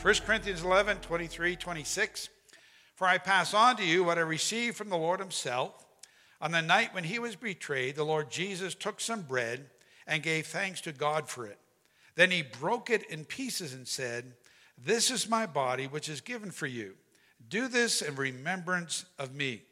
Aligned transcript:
1 0.00 0.14
Corinthians 0.24 0.62
11, 0.62 0.98
23, 0.98 1.56
26. 1.56 2.28
For 2.94 3.08
I 3.08 3.18
pass 3.18 3.52
on 3.52 3.76
to 3.78 3.84
you 3.84 4.04
what 4.04 4.16
I 4.16 4.20
received 4.20 4.76
from 4.76 4.90
the 4.90 4.96
Lord 4.96 5.18
himself. 5.18 5.86
On 6.40 6.52
the 6.52 6.62
night 6.62 6.94
when 6.94 7.02
he 7.02 7.18
was 7.18 7.34
betrayed, 7.34 7.96
the 7.96 8.04
Lord 8.04 8.30
Jesus 8.30 8.76
took 8.76 9.00
some 9.00 9.22
bread 9.22 9.66
and 10.06 10.22
gave 10.22 10.46
thanks 10.46 10.80
to 10.82 10.92
God 10.92 11.28
for 11.28 11.46
it. 11.46 11.58
Then 12.14 12.30
he 12.30 12.42
broke 12.42 12.90
it 12.90 13.10
in 13.10 13.24
pieces 13.24 13.74
and 13.74 13.88
said, 13.88 14.34
This 14.76 15.10
is 15.10 15.28
my 15.28 15.46
body, 15.46 15.88
which 15.88 16.08
is 16.08 16.20
given 16.20 16.52
for 16.52 16.68
you. 16.68 16.94
Do 17.48 17.66
this 17.66 18.00
in 18.00 18.14
remembrance 18.14 19.04
of 19.18 19.34
me. 19.34 19.62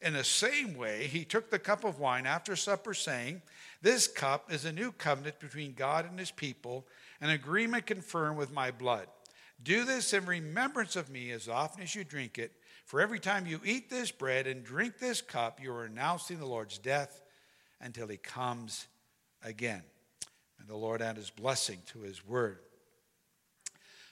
In 0.00 0.12
the 0.12 0.22
same 0.22 0.76
way, 0.76 1.08
he 1.08 1.24
took 1.24 1.50
the 1.50 1.58
cup 1.58 1.82
of 1.82 1.98
wine 1.98 2.26
after 2.26 2.54
supper, 2.54 2.94
saying, 2.94 3.42
This 3.82 4.06
cup 4.06 4.52
is 4.52 4.64
a 4.64 4.72
new 4.72 4.92
covenant 4.92 5.40
between 5.40 5.74
God 5.74 6.08
and 6.08 6.16
his 6.16 6.30
people, 6.30 6.86
an 7.20 7.30
agreement 7.30 7.86
confirmed 7.86 8.38
with 8.38 8.52
my 8.52 8.70
blood. 8.70 9.08
Do 9.62 9.84
this 9.84 10.12
in 10.12 10.26
remembrance 10.26 10.96
of 10.96 11.10
me 11.10 11.30
as 11.30 11.48
often 11.48 11.82
as 11.82 11.94
you 11.94 12.04
drink 12.04 12.38
it. 12.38 12.52
For 12.84 13.00
every 13.00 13.18
time 13.18 13.46
you 13.46 13.60
eat 13.64 13.88
this 13.88 14.10
bread 14.10 14.46
and 14.46 14.62
drink 14.62 14.98
this 14.98 15.22
cup, 15.22 15.62
you 15.62 15.72
are 15.72 15.84
announcing 15.84 16.38
the 16.38 16.46
Lord's 16.46 16.78
death 16.78 17.22
until 17.80 18.08
he 18.08 18.18
comes 18.18 18.86
again. 19.42 19.82
And 20.58 20.68
the 20.68 20.76
Lord 20.76 21.00
add 21.00 21.16
his 21.16 21.30
blessing 21.30 21.78
to 21.92 22.00
his 22.00 22.26
word. 22.26 22.58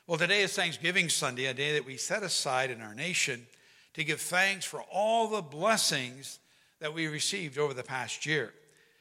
Well, 0.06 0.18
today 0.18 0.42
is 0.42 0.54
Thanksgiving 0.54 1.08
Sunday, 1.08 1.46
a 1.46 1.54
day 1.54 1.74
that 1.74 1.86
we 1.86 1.96
set 1.96 2.22
aside 2.22 2.70
in 2.70 2.80
our 2.80 2.94
nation 2.94 3.46
to 3.94 4.04
give 4.04 4.20
thanks 4.20 4.64
for 4.64 4.82
all 4.90 5.28
the 5.28 5.42
blessings 5.42 6.38
that 6.80 6.94
we 6.94 7.06
received 7.06 7.58
over 7.58 7.74
the 7.74 7.82
past 7.82 8.26
year. 8.26 8.52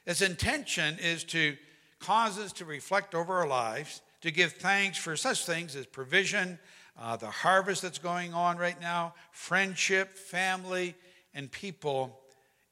Its 0.05 0.21
intention 0.21 0.97
is 0.99 1.23
to 1.25 1.55
cause 1.99 2.37
us 2.37 2.51
to 2.53 2.65
reflect 2.65 3.15
over 3.15 3.35
our 3.35 3.47
lives, 3.47 4.01
to 4.21 4.31
give 4.31 4.53
thanks 4.53 4.97
for 4.97 5.15
such 5.15 5.45
things 5.45 5.75
as 5.75 5.85
provision, 5.85 6.59
uh, 6.99 7.15
the 7.15 7.29
harvest 7.29 7.81
that's 7.81 7.97
going 7.97 8.33
on 8.33 8.57
right 8.57 8.79
now, 8.79 9.13
friendship, 9.31 10.15
family, 10.15 10.95
and 11.33 11.51
people 11.51 12.19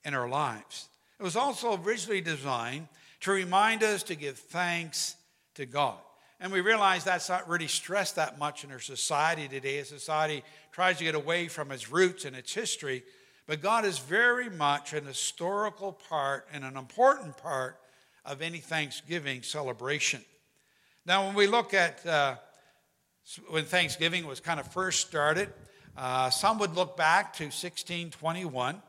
in 0.03 0.14
our 0.14 0.30
lives. 0.30 0.88
It 1.20 1.23
was 1.23 1.36
also 1.36 1.81
originally 1.83 2.22
designed 2.22 2.88
to 3.22 3.31
remind 3.31 3.83
us 3.83 4.03
to 4.03 4.16
give 4.16 4.38
thanks 4.38 5.16
to 5.55 5.66
God. 5.66 5.97
And 6.39 6.53
we 6.53 6.61
realize 6.61 7.03
that's 7.03 7.27
not 7.27 7.50
really 7.50 7.67
stressed 7.67 8.16
that 8.16 8.39
much 8.39 8.64
in 8.64 8.72
our 8.72 8.80
society 8.80 9.47
today. 9.50 9.80
A 9.80 9.86
society 9.86 10.44
tries 10.72 10.97
to 11.00 11.03
get 11.03 11.16
away 11.16 11.50
from 11.50 11.72
its 11.72 11.92
roots 11.92 12.23
and 12.23 12.36
its 12.36 12.53
history. 12.53 13.03
But 13.45 13.61
God 13.61 13.83
is 13.83 14.00
very 14.00 14.50
much 14.50 14.94
an 14.94 15.05
historical 15.05 15.92
part 15.92 16.47
and 16.53 16.64
an 16.64 16.77
important 16.77 17.36
part 17.36 17.77
of 18.23 18.42
any 18.42 18.59
Thanksgiving 18.59 19.42
celebration. 19.42 20.23
Now, 21.09 21.25
when 21.25 21.33
we 21.33 21.47
look 21.47 21.73
at 21.73 22.05
uh, 22.05 22.35
when 23.47 23.65
Thanksgiving 23.65 24.27
was 24.27 24.39
kind 24.39 24.59
of 24.59 24.71
first 24.71 25.07
started, 25.07 25.49
uh, 25.97 26.29
some 26.29 26.59
would 26.59 26.75
look 26.75 26.95
back 26.95 27.33
to 27.38 27.45
1621, 27.45 28.79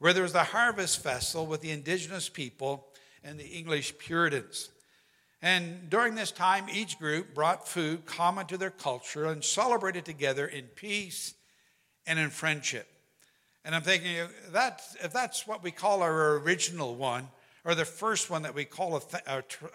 where 0.00 0.12
there 0.12 0.24
was 0.24 0.32
the 0.32 0.42
harvest 0.42 1.00
festival 1.04 1.46
with 1.46 1.60
the 1.60 1.70
indigenous 1.70 2.28
people 2.28 2.88
and 3.22 3.38
the 3.38 3.44
English 3.44 3.96
Puritans. 3.98 4.70
And 5.40 5.88
during 5.88 6.16
this 6.16 6.32
time, 6.32 6.66
each 6.68 6.98
group 6.98 7.32
brought 7.32 7.68
food 7.68 8.06
common 8.06 8.46
to 8.46 8.56
their 8.56 8.70
culture 8.70 9.26
and 9.26 9.44
celebrated 9.44 10.04
together 10.04 10.48
in 10.48 10.64
peace 10.64 11.34
and 12.08 12.18
in 12.18 12.30
friendship. 12.30 12.88
And 13.64 13.72
I'm 13.72 13.82
thinking, 13.82 14.16
if 14.16 14.52
that's, 14.52 14.96
if 14.96 15.12
that's 15.12 15.46
what 15.46 15.62
we 15.62 15.70
call 15.70 16.02
our 16.02 16.38
original 16.38 16.96
one, 16.96 17.28
or 17.64 17.76
the 17.76 17.84
first 17.84 18.30
one 18.30 18.42
that 18.42 18.54
we 18.56 18.64
call 18.64 18.96
a, 18.96 19.00
th- 19.00 19.22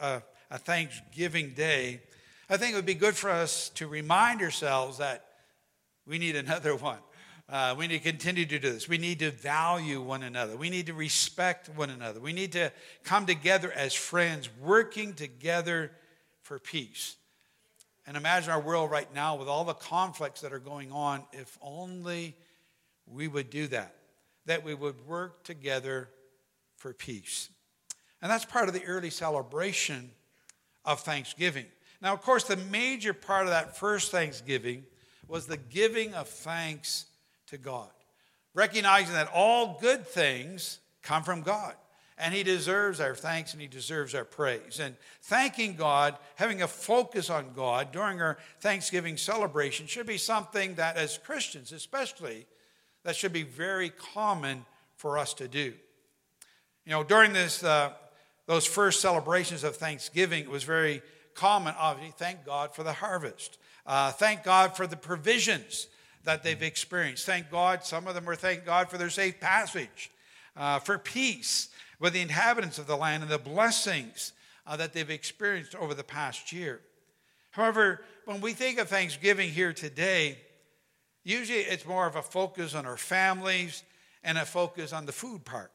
a, 0.01 0.23
a 0.53 0.59
Thanksgiving 0.59 1.49
Day, 1.55 1.99
I 2.47 2.57
think 2.57 2.73
it 2.73 2.75
would 2.75 2.85
be 2.85 2.93
good 2.93 3.15
for 3.15 3.31
us 3.31 3.69
to 3.69 3.87
remind 3.87 4.43
ourselves 4.43 4.99
that 4.99 5.25
we 6.05 6.19
need 6.19 6.35
another 6.35 6.75
one. 6.77 6.99
Uh, 7.49 7.73
we 7.75 7.87
need 7.87 8.03
to 8.03 8.11
continue 8.11 8.45
to 8.45 8.59
do 8.59 8.71
this. 8.71 8.87
We 8.87 8.99
need 8.99 9.19
to 9.19 9.31
value 9.31 9.99
one 9.99 10.21
another. 10.21 10.55
We 10.55 10.69
need 10.69 10.85
to 10.85 10.93
respect 10.93 11.69
one 11.69 11.89
another. 11.89 12.19
We 12.19 12.33
need 12.33 12.51
to 12.51 12.71
come 13.03 13.25
together 13.25 13.71
as 13.71 13.95
friends, 13.95 14.47
working 14.61 15.13
together 15.13 15.91
for 16.43 16.59
peace. 16.59 17.15
And 18.05 18.15
imagine 18.15 18.51
our 18.51 18.61
world 18.61 18.91
right 18.91 19.11
now 19.13 19.35
with 19.35 19.47
all 19.47 19.65
the 19.65 19.73
conflicts 19.73 20.41
that 20.41 20.53
are 20.53 20.59
going 20.59 20.91
on, 20.91 21.23
if 21.33 21.57
only 21.63 22.35
we 23.07 23.27
would 23.27 23.49
do 23.49 23.65
that, 23.67 23.95
that 24.45 24.63
we 24.63 24.75
would 24.75 25.05
work 25.07 25.43
together 25.43 26.09
for 26.77 26.93
peace. 26.93 27.49
And 28.21 28.29
that's 28.29 28.45
part 28.45 28.67
of 28.67 28.75
the 28.75 28.85
early 28.85 29.09
celebration 29.09 30.11
of 30.85 31.01
Thanksgiving. 31.01 31.65
Now, 32.01 32.13
of 32.13 32.21
course, 32.21 32.43
the 32.43 32.57
major 32.57 33.13
part 33.13 33.45
of 33.45 33.51
that 33.51 33.77
first 33.77 34.11
Thanksgiving 34.11 34.83
was 35.27 35.47
the 35.47 35.57
giving 35.57 36.13
of 36.13 36.27
thanks 36.27 37.05
to 37.47 37.57
God, 37.57 37.89
recognizing 38.53 39.13
that 39.13 39.29
all 39.33 39.77
good 39.79 40.05
things 40.05 40.79
come 41.01 41.23
from 41.23 41.41
God. 41.41 41.75
And 42.17 42.33
he 42.33 42.43
deserves 42.43 42.99
our 42.99 43.15
thanks 43.15 43.53
and 43.53 43.61
he 43.61 43.67
deserves 43.67 44.13
our 44.13 44.23
praise. 44.23 44.79
And 44.79 44.95
thanking 45.23 45.75
God, 45.75 46.15
having 46.35 46.61
a 46.61 46.67
focus 46.67 47.29
on 47.29 47.53
God 47.55 47.91
during 47.91 48.21
our 48.21 48.37
Thanksgiving 48.59 49.17
celebration 49.17 49.87
should 49.87 50.05
be 50.05 50.17
something 50.17 50.75
that, 50.75 50.95
as 50.95 51.17
Christians 51.17 51.71
especially, 51.71 52.45
that 53.03 53.15
should 53.15 53.33
be 53.33 53.43
very 53.43 53.89
common 53.89 54.65
for 54.95 55.17
us 55.17 55.33
to 55.35 55.47
do. 55.47 55.73
You 56.85 56.91
know, 56.91 57.03
during 57.03 57.33
this, 57.33 57.63
uh, 57.63 57.93
those 58.45 58.65
first 58.65 59.01
celebrations 59.01 59.63
of 59.63 59.77
Thanksgiving, 59.77 60.43
it 60.43 60.49
was 60.49 60.63
very 60.63 61.01
common, 61.33 61.73
obviously, 61.77 62.13
thank 62.17 62.45
God 62.45 62.75
for 62.75 62.83
the 62.83 62.93
harvest. 62.93 63.57
Uh, 63.85 64.11
thank 64.11 64.43
God 64.43 64.75
for 64.75 64.87
the 64.87 64.97
provisions 64.97 65.87
that 66.23 66.43
they've 66.43 66.61
experienced. 66.61 67.25
Thank 67.25 67.51
God, 67.51 67.83
some 67.83 68.07
of 68.07 68.15
them 68.15 68.25
were 68.25 68.35
thank 68.35 68.65
God 68.65 68.89
for 68.89 68.97
their 68.97 69.09
safe 69.09 69.39
passage, 69.39 70.09
uh, 70.55 70.79
for 70.79 70.97
peace 70.97 71.69
with 71.99 72.13
the 72.13 72.21
inhabitants 72.21 72.79
of 72.79 72.87
the 72.87 72.95
land 72.95 73.23
and 73.23 73.31
the 73.31 73.37
blessings 73.37 74.33
uh, 74.65 74.77
that 74.77 74.93
they've 74.93 75.09
experienced 75.09 75.75
over 75.75 75.93
the 75.93 76.03
past 76.03 76.51
year. 76.53 76.79
However, 77.51 78.01
when 78.25 78.39
we 78.39 78.53
think 78.53 78.79
of 78.79 78.87
Thanksgiving 78.87 79.49
here 79.49 79.73
today, 79.73 80.37
usually 81.23 81.59
it's 81.59 81.85
more 81.85 82.07
of 82.07 82.15
a 82.15 82.21
focus 82.21 82.73
on 82.73 82.85
our 82.85 82.97
families 82.97 83.83
and 84.23 84.37
a 84.37 84.45
focus 84.45 84.93
on 84.93 85.05
the 85.05 85.11
food 85.11 85.43
part, 85.43 85.71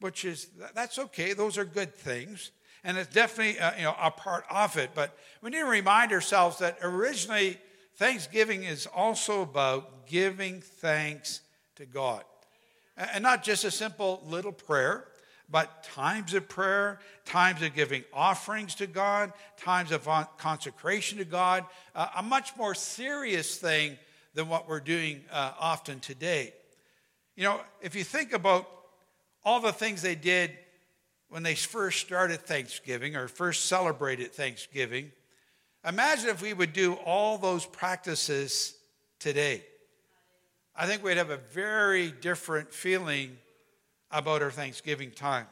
which 0.00 0.24
is 0.24 0.48
that's 0.74 0.98
okay. 0.98 1.32
Those 1.32 1.56
are 1.58 1.64
good 1.64 1.94
things 1.94 2.50
and 2.84 2.96
it's 2.96 3.12
definitely 3.12 3.58
uh, 3.60 3.76
you 3.76 3.84
know 3.84 3.96
a 4.00 4.10
part 4.10 4.44
of 4.50 4.76
it. 4.76 4.90
But 4.94 5.16
we 5.42 5.50
need 5.50 5.58
to 5.58 5.66
remind 5.66 6.12
ourselves 6.12 6.58
that 6.58 6.78
originally 6.82 7.58
Thanksgiving 7.96 8.64
is 8.64 8.86
also 8.86 9.42
about 9.42 10.06
giving 10.06 10.60
thanks 10.60 11.40
to 11.76 11.86
God, 11.86 12.24
and 12.96 13.22
not 13.22 13.42
just 13.42 13.64
a 13.64 13.70
simple 13.70 14.22
little 14.26 14.52
prayer, 14.52 15.04
but 15.50 15.84
times 15.84 16.34
of 16.34 16.48
prayer, 16.48 17.00
times 17.24 17.62
of 17.62 17.74
giving 17.74 18.04
offerings 18.12 18.74
to 18.76 18.86
God, 18.86 19.32
times 19.56 19.92
of 19.92 20.08
consecration 20.38 21.18
to 21.18 21.24
God, 21.24 21.64
uh, 21.94 22.08
a 22.16 22.22
much 22.22 22.56
more 22.56 22.74
serious 22.74 23.56
thing 23.56 23.98
than 24.34 24.48
what 24.48 24.68
we're 24.68 24.80
doing 24.80 25.22
uh, 25.30 25.52
often 25.58 26.00
today. 26.00 26.54
You 27.36 27.44
know, 27.44 27.60
if 27.80 27.94
you 27.94 28.04
think 28.04 28.32
about 28.32 28.68
all 29.44 29.60
the 29.60 29.72
things 29.72 30.02
they 30.02 30.14
did 30.14 30.50
when 31.28 31.42
they 31.42 31.54
first 31.54 32.00
started 32.00 32.40
Thanksgiving 32.40 33.16
or 33.16 33.28
first 33.28 33.66
celebrated 33.66 34.32
Thanksgiving. 34.32 35.12
Imagine 35.86 36.28
if 36.28 36.42
we 36.42 36.52
would 36.52 36.72
do 36.72 36.94
all 36.94 37.38
those 37.38 37.64
practices 37.64 38.74
today. 39.18 39.64
I 40.76 40.86
think 40.86 41.02
we'd 41.02 41.16
have 41.16 41.30
a 41.30 41.36
very 41.36 42.10
different 42.10 42.72
feeling 42.72 43.36
about 44.10 44.42
our 44.42 44.50
Thanksgiving 44.50 45.10
time. 45.10 45.46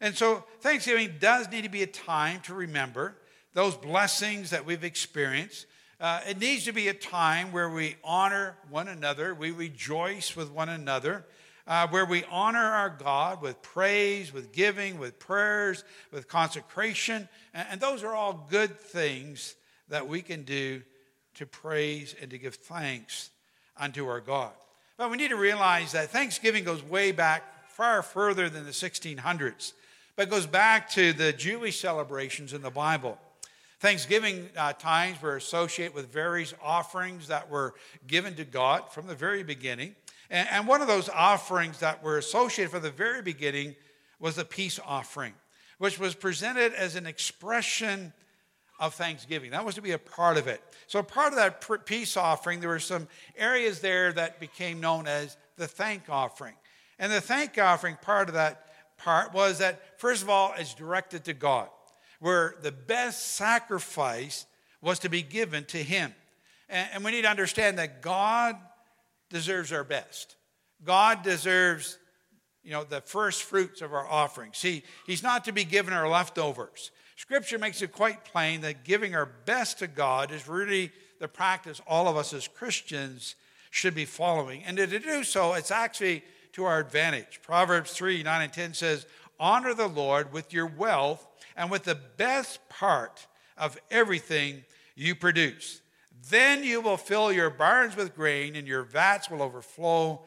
And 0.00 0.16
so, 0.16 0.44
Thanksgiving 0.60 1.14
does 1.18 1.50
need 1.50 1.64
to 1.64 1.70
be 1.70 1.82
a 1.82 1.86
time 1.86 2.40
to 2.42 2.54
remember 2.54 3.16
those 3.52 3.76
blessings 3.76 4.50
that 4.50 4.64
we've 4.64 4.84
experienced. 4.84 5.66
Uh, 6.00 6.20
it 6.26 6.38
needs 6.38 6.64
to 6.64 6.72
be 6.72 6.88
a 6.88 6.94
time 6.94 7.52
where 7.52 7.68
we 7.68 7.96
honor 8.02 8.56
one 8.70 8.88
another, 8.88 9.34
we 9.34 9.50
rejoice 9.50 10.34
with 10.34 10.50
one 10.50 10.70
another, 10.70 11.26
uh, 11.70 11.86
where 11.86 12.04
we 12.04 12.24
honor 12.24 12.58
our 12.58 12.90
God 12.90 13.40
with 13.40 13.62
praise, 13.62 14.32
with 14.32 14.50
giving, 14.50 14.98
with 14.98 15.20
prayers, 15.20 15.84
with 16.10 16.26
consecration. 16.26 17.28
And, 17.54 17.68
and 17.70 17.80
those 17.80 18.02
are 18.02 18.12
all 18.12 18.48
good 18.50 18.76
things 18.76 19.54
that 19.88 20.08
we 20.08 20.20
can 20.20 20.42
do 20.42 20.82
to 21.34 21.46
praise 21.46 22.16
and 22.20 22.28
to 22.32 22.38
give 22.38 22.56
thanks 22.56 23.30
unto 23.76 24.08
our 24.08 24.20
God. 24.20 24.50
But 24.98 25.12
we 25.12 25.16
need 25.16 25.28
to 25.28 25.36
realize 25.36 25.92
that 25.92 26.10
Thanksgiving 26.10 26.64
goes 26.64 26.82
way 26.82 27.12
back, 27.12 27.70
far 27.70 28.02
further 28.02 28.48
than 28.48 28.64
the 28.64 28.72
1600s, 28.72 29.72
but 30.16 30.28
goes 30.28 30.46
back 30.46 30.90
to 30.90 31.12
the 31.12 31.32
Jewish 31.32 31.78
celebrations 31.78 32.52
in 32.52 32.62
the 32.62 32.70
Bible. 32.70 33.16
Thanksgiving 33.78 34.50
uh, 34.56 34.72
times 34.72 35.22
were 35.22 35.36
associated 35.36 35.94
with 35.94 36.12
various 36.12 36.52
offerings 36.62 37.28
that 37.28 37.48
were 37.48 37.74
given 38.08 38.34
to 38.34 38.44
God 38.44 38.92
from 38.92 39.06
the 39.06 39.14
very 39.14 39.44
beginning. 39.44 39.94
And, 40.30 40.48
and 40.50 40.68
one 40.68 40.80
of 40.80 40.86
those 40.86 41.08
offerings 41.08 41.78
that 41.80 42.02
were 42.02 42.18
associated 42.18 42.70
from 42.70 42.82
the 42.82 42.90
very 42.90 43.22
beginning 43.22 43.74
was 44.18 44.36
the 44.36 44.44
peace 44.44 44.78
offering, 44.86 45.34
which 45.78 45.98
was 45.98 46.14
presented 46.14 46.72
as 46.74 46.94
an 46.94 47.06
expression 47.06 48.12
of 48.78 48.94
thanksgiving. 48.94 49.50
That 49.50 49.64
was 49.64 49.74
to 49.74 49.82
be 49.82 49.92
a 49.92 49.98
part 49.98 50.38
of 50.38 50.46
it. 50.46 50.62
So, 50.86 51.02
part 51.02 51.32
of 51.32 51.36
that 51.36 51.84
peace 51.84 52.16
offering, 52.16 52.60
there 52.60 52.70
were 52.70 52.78
some 52.78 53.08
areas 53.36 53.80
there 53.80 54.12
that 54.12 54.40
became 54.40 54.80
known 54.80 55.06
as 55.06 55.36
the 55.56 55.68
thank 55.68 56.08
offering. 56.08 56.54
And 56.98 57.12
the 57.12 57.20
thank 57.20 57.58
offering 57.58 57.96
part 58.00 58.28
of 58.28 58.34
that 58.34 58.68
part 58.96 59.34
was 59.34 59.58
that, 59.58 59.98
first 60.00 60.22
of 60.22 60.30
all, 60.30 60.54
it's 60.56 60.74
directed 60.74 61.24
to 61.24 61.34
God, 61.34 61.68
where 62.20 62.54
the 62.62 62.72
best 62.72 63.34
sacrifice 63.34 64.46
was 64.80 64.98
to 65.00 65.08
be 65.08 65.22
given 65.22 65.64
to 65.66 65.78
Him. 65.78 66.14
And, 66.68 66.88
and 66.94 67.04
we 67.04 67.10
need 67.10 67.22
to 67.22 67.30
understand 67.30 67.78
that 67.78 68.00
God 68.00 68.56
deserves 69.30 69.72
our 69.72 69.84
best. 69.84 70.36
God 70.84 71.22
deserves, 71.22 71.98
you 72.62 72.72
know, 72.72 72.84
the 72.84 73.00
first 73.00 73.44
fruits 73.44 73.80
of 73.80 73.94
our 73.94 74.06
offerings. 74.06 74.58
See, 74.58 74.82
He's 75.06 75.22
not 75.22 75.44
to 75.46 75.52
be 75.52 75.64
given 75.64 75.94
our 75.94 76.08
leftovers. 76.08 76.90
Scripture 77.16 77.58
makes 77.58 77.82
it 77.82 77.92
quite 77.92 78.24
plain 78.24 78.62
that 78.62 78.84
giving 78.84 79.14
our 79.14 79.26
best 79.44 79.78
to 79.78 79.86
God 79.86 80.32
is 80.32 80.48
really 80.48 80.90
the 81.18 81.28
practice 81.28 81.80
all 81.86 82.08
of 82.08 82.16
us 82.16 82.32
as 82.32 82.48
Christians 82.48 83.34
should 83.70 83.94
be 83.94 84.04
following. 84.04 84.64
And 84.64 84.76
to 84.78 84.86
do 84.86 85.22
so, 85.22 85.54
it's 85.54 85.70
actually 85.70 86.24
to 86.52 86.64
our 86.64 86.80
advantage. 86.80 87.40
Proverbs 87.42 87.92
3 87.92 88.22
9 88.22 88.42
and 88.42 88.52
10 88.52 88.74
says, 88.74 89.06
Honor 89.38 89.74
the 89.74 89.86
Lord 89.86 90.32
with 90.32 90.52
your 90.52 90.66
wealth 90.66 91.26
and 91.56 91.70
with 91.70 91.84
the 91.84 91.98
best 92.16 92.66
part 92.68 93.26
of 93.56 93.78
everything 93.90 94.64
you 94.96 95.14
produce. 95.14 95.79
Then 96.28 96.64
you 96.64 96.80
will 96.80 96.96
fill 96.96 97.32
your 97.32 97.50
barns 97.50 97.96
with 97.96 98.14
grain, 98.14 98.56
and 98.56 98.66
your 98.66 98.82
vats 98.82 99.30
will 99.30 99.42
overflow 99.42 100.22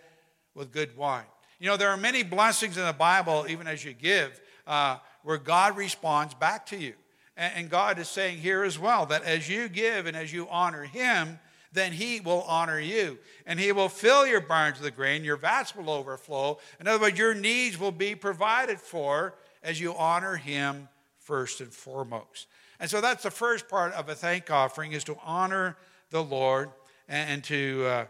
with 0.55 0.71
good 0.71 0.95
wine. 0.97 1.25
You 1.59 1.67
know, 1.67 1.77
there 1.77 1.89
are 1.89 1.97
many 1.97 2.23
blessings 2.23 2.77
in 2.77 2.85
the 2.85 2.93
Bible, 2.93 3.45
even 3.47 3.67
as 3.67 3.85
you 3.85 3.93
give, 3.93 4.41
uh, 4.65 4.97
where 5.23 5.37
God 5.37 5.77
responds 5.77 6.33
back 6.33 6.65
to 6.67 6.77
you. 6.77 6.93
And, 7.37 7.53
and 7.55 7.69
God 7.69 7.99
is 7.99 8.09
saying 8.09 8.39
here 8.39 8.63
as 8.63 8.79
well 8.79 9.05
that 9.07 9.23
as 9.23 9.47
you 9.49 9.69
give 9.69 10.05
and 10.05 10.17
as 10.17 10.33
you 10.33 10.47
honor 10.49 10.83
Him, 10.83 11.39
then 11.73 11.91
he 11.91 12.19
will 12.21 12.43
honor 12.43 12.79
you. 12.79 13.17
And 13.45 13.59
he 13.59 13.71
will 13.71 13.89
fill 13.89 14.25
your 14.25 14.41
barns 14.41 14.79
with 14.79 14.95
grain, 14.95 15.23
your 15.23 15.37
vats 15.37 15.75
will 15.75 15.89
overflow. 15.89 16.59
In 16.79 16.87
other 16.87 17.01
words, 17.01 17.17
your 17.17 17.33
needs 17.33 17.79
will 17.79 17.91
be 17.91 18.15
provided 18.15 18.79
for 18.79 19.33
as 19.63 19.81
you 19.81 19.95
honor 19.95 20.35
him 20.35 20.87
first 21.17 21.61
and 21.61 21.73
foremost. 21.73 22.47
And 22.83 22.89
so 22.89 22.99
that's 22.99 23.23
the 23.23 23.31
first 23.31 23.69
part 23.69 23.93
of 23.93 24.09
a 24.09 24.13
thank 24.13 24.51
offering 24.51 24.91
is 24.91 25.05
to 25.05 25.15
honor 25.23 25.77
the 26.09 26.21
Lord 26.21 26.69
and, 27.07 27.41
to 27.45 27.85
uh, 27.85 28.05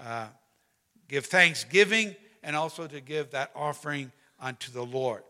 uh, 0.00 0.26
give 1.08 1.26
thanksgiving 1.26 2.14
and 2.44 2.54
also 2.54 2.86
to 2.86 3.00
give 3.00 3.32
that 3.32 3.50
offering 3.56 4.12
unto 4.38 4.70
the 4.70 4.84
Lord. 4.86 5.24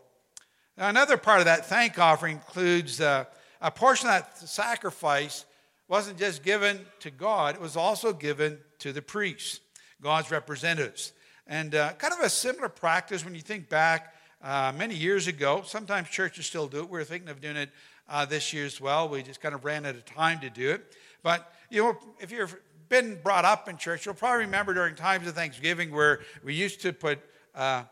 Now, 0.77 0.89
another 0.89 1.17
part 1.17 1.39
of 1.39 1.45
that 1.45 1.65
thank 1.65 1.97
offering 1.97 2.35
includes 2.35 3.01
uh, 3.01 3.25
a 3.59 3.71
portion 3.71 4.07
of 4.07 4.17
that 4.17 4.37
sacrifice 4.37 5.45
wasn't 5.87 6.19
just 6.19 6.43
given 6.43 6.79
to 6.99 7.09
God, 7.09 7.55
it 7.55 7.61
was 7.61 7.75
also 7.75 8.13
given 8.13 8.59
to 8.77 8.93
the 8.93 9.01
priests, 9.01 9.61
God's 9.99 10.29
representatives. 10.29 11.11
And 11.47 11.73
uh, 11.73 11.93
kind 11.93 12.13
of 12.13 12.19
a 12.19 12.29
similar 12.29 12.69
practice 12.69 13.25
when 13.25 13.33
you 13.33 13.41
think 13.41 13.67
back 13.67 14.13
uh, 14.43 14.71
many 14.77 14.93
years 14.93 15.25
ago. 15.25 15.63
Sometimes 15.65 16.07
churches 16.09 16.45
still 16.45 16.67
do 16.67 16.81
it. 16.81 16.89
We 16.89 16.99
are 16.99 17.03
thinking 17.03 17.29
of 17.29 17.41
doing 17.41 17.55
it 17.55 17.71
uh, 18.09 18.25
this 18.25 18.53
year 18.53 18.65
as 18.65 18.79
well. 18.79 19.09
We 19.09 19.23
just 19.23 19.41
kind 19.41 19.55
of 19.55 19.65
ran 19.65 19.85
out 19.85 19.95
of 19.95 20.05
time 20.05 20.39
to 20.41 20.49
do 20.49 20.71
it. 20.71 20.95
But, 21.23 21.51
you 21.69 21.83
know, 21.83 21.97
if 22.19 22.31
you've 22.31 22.55
been 22.89 23.19
brought 23.23 23.45
up 23.45 23.67
in 23.67 23.77
church, 23.77 24.05
you'll 24.05 24.15
probably 24.15 24.45
remember 24.45 24.73
during 24.73 24.95
times 24.95 25.27
of 25.27 25.33
Thanksgiving 25.33 25.91
where 25.91 26.21
we 26.43 26.53
used 26.53 26.81
to 26.81 26.93
put 26.93 27.19
uh, 27.55 27.83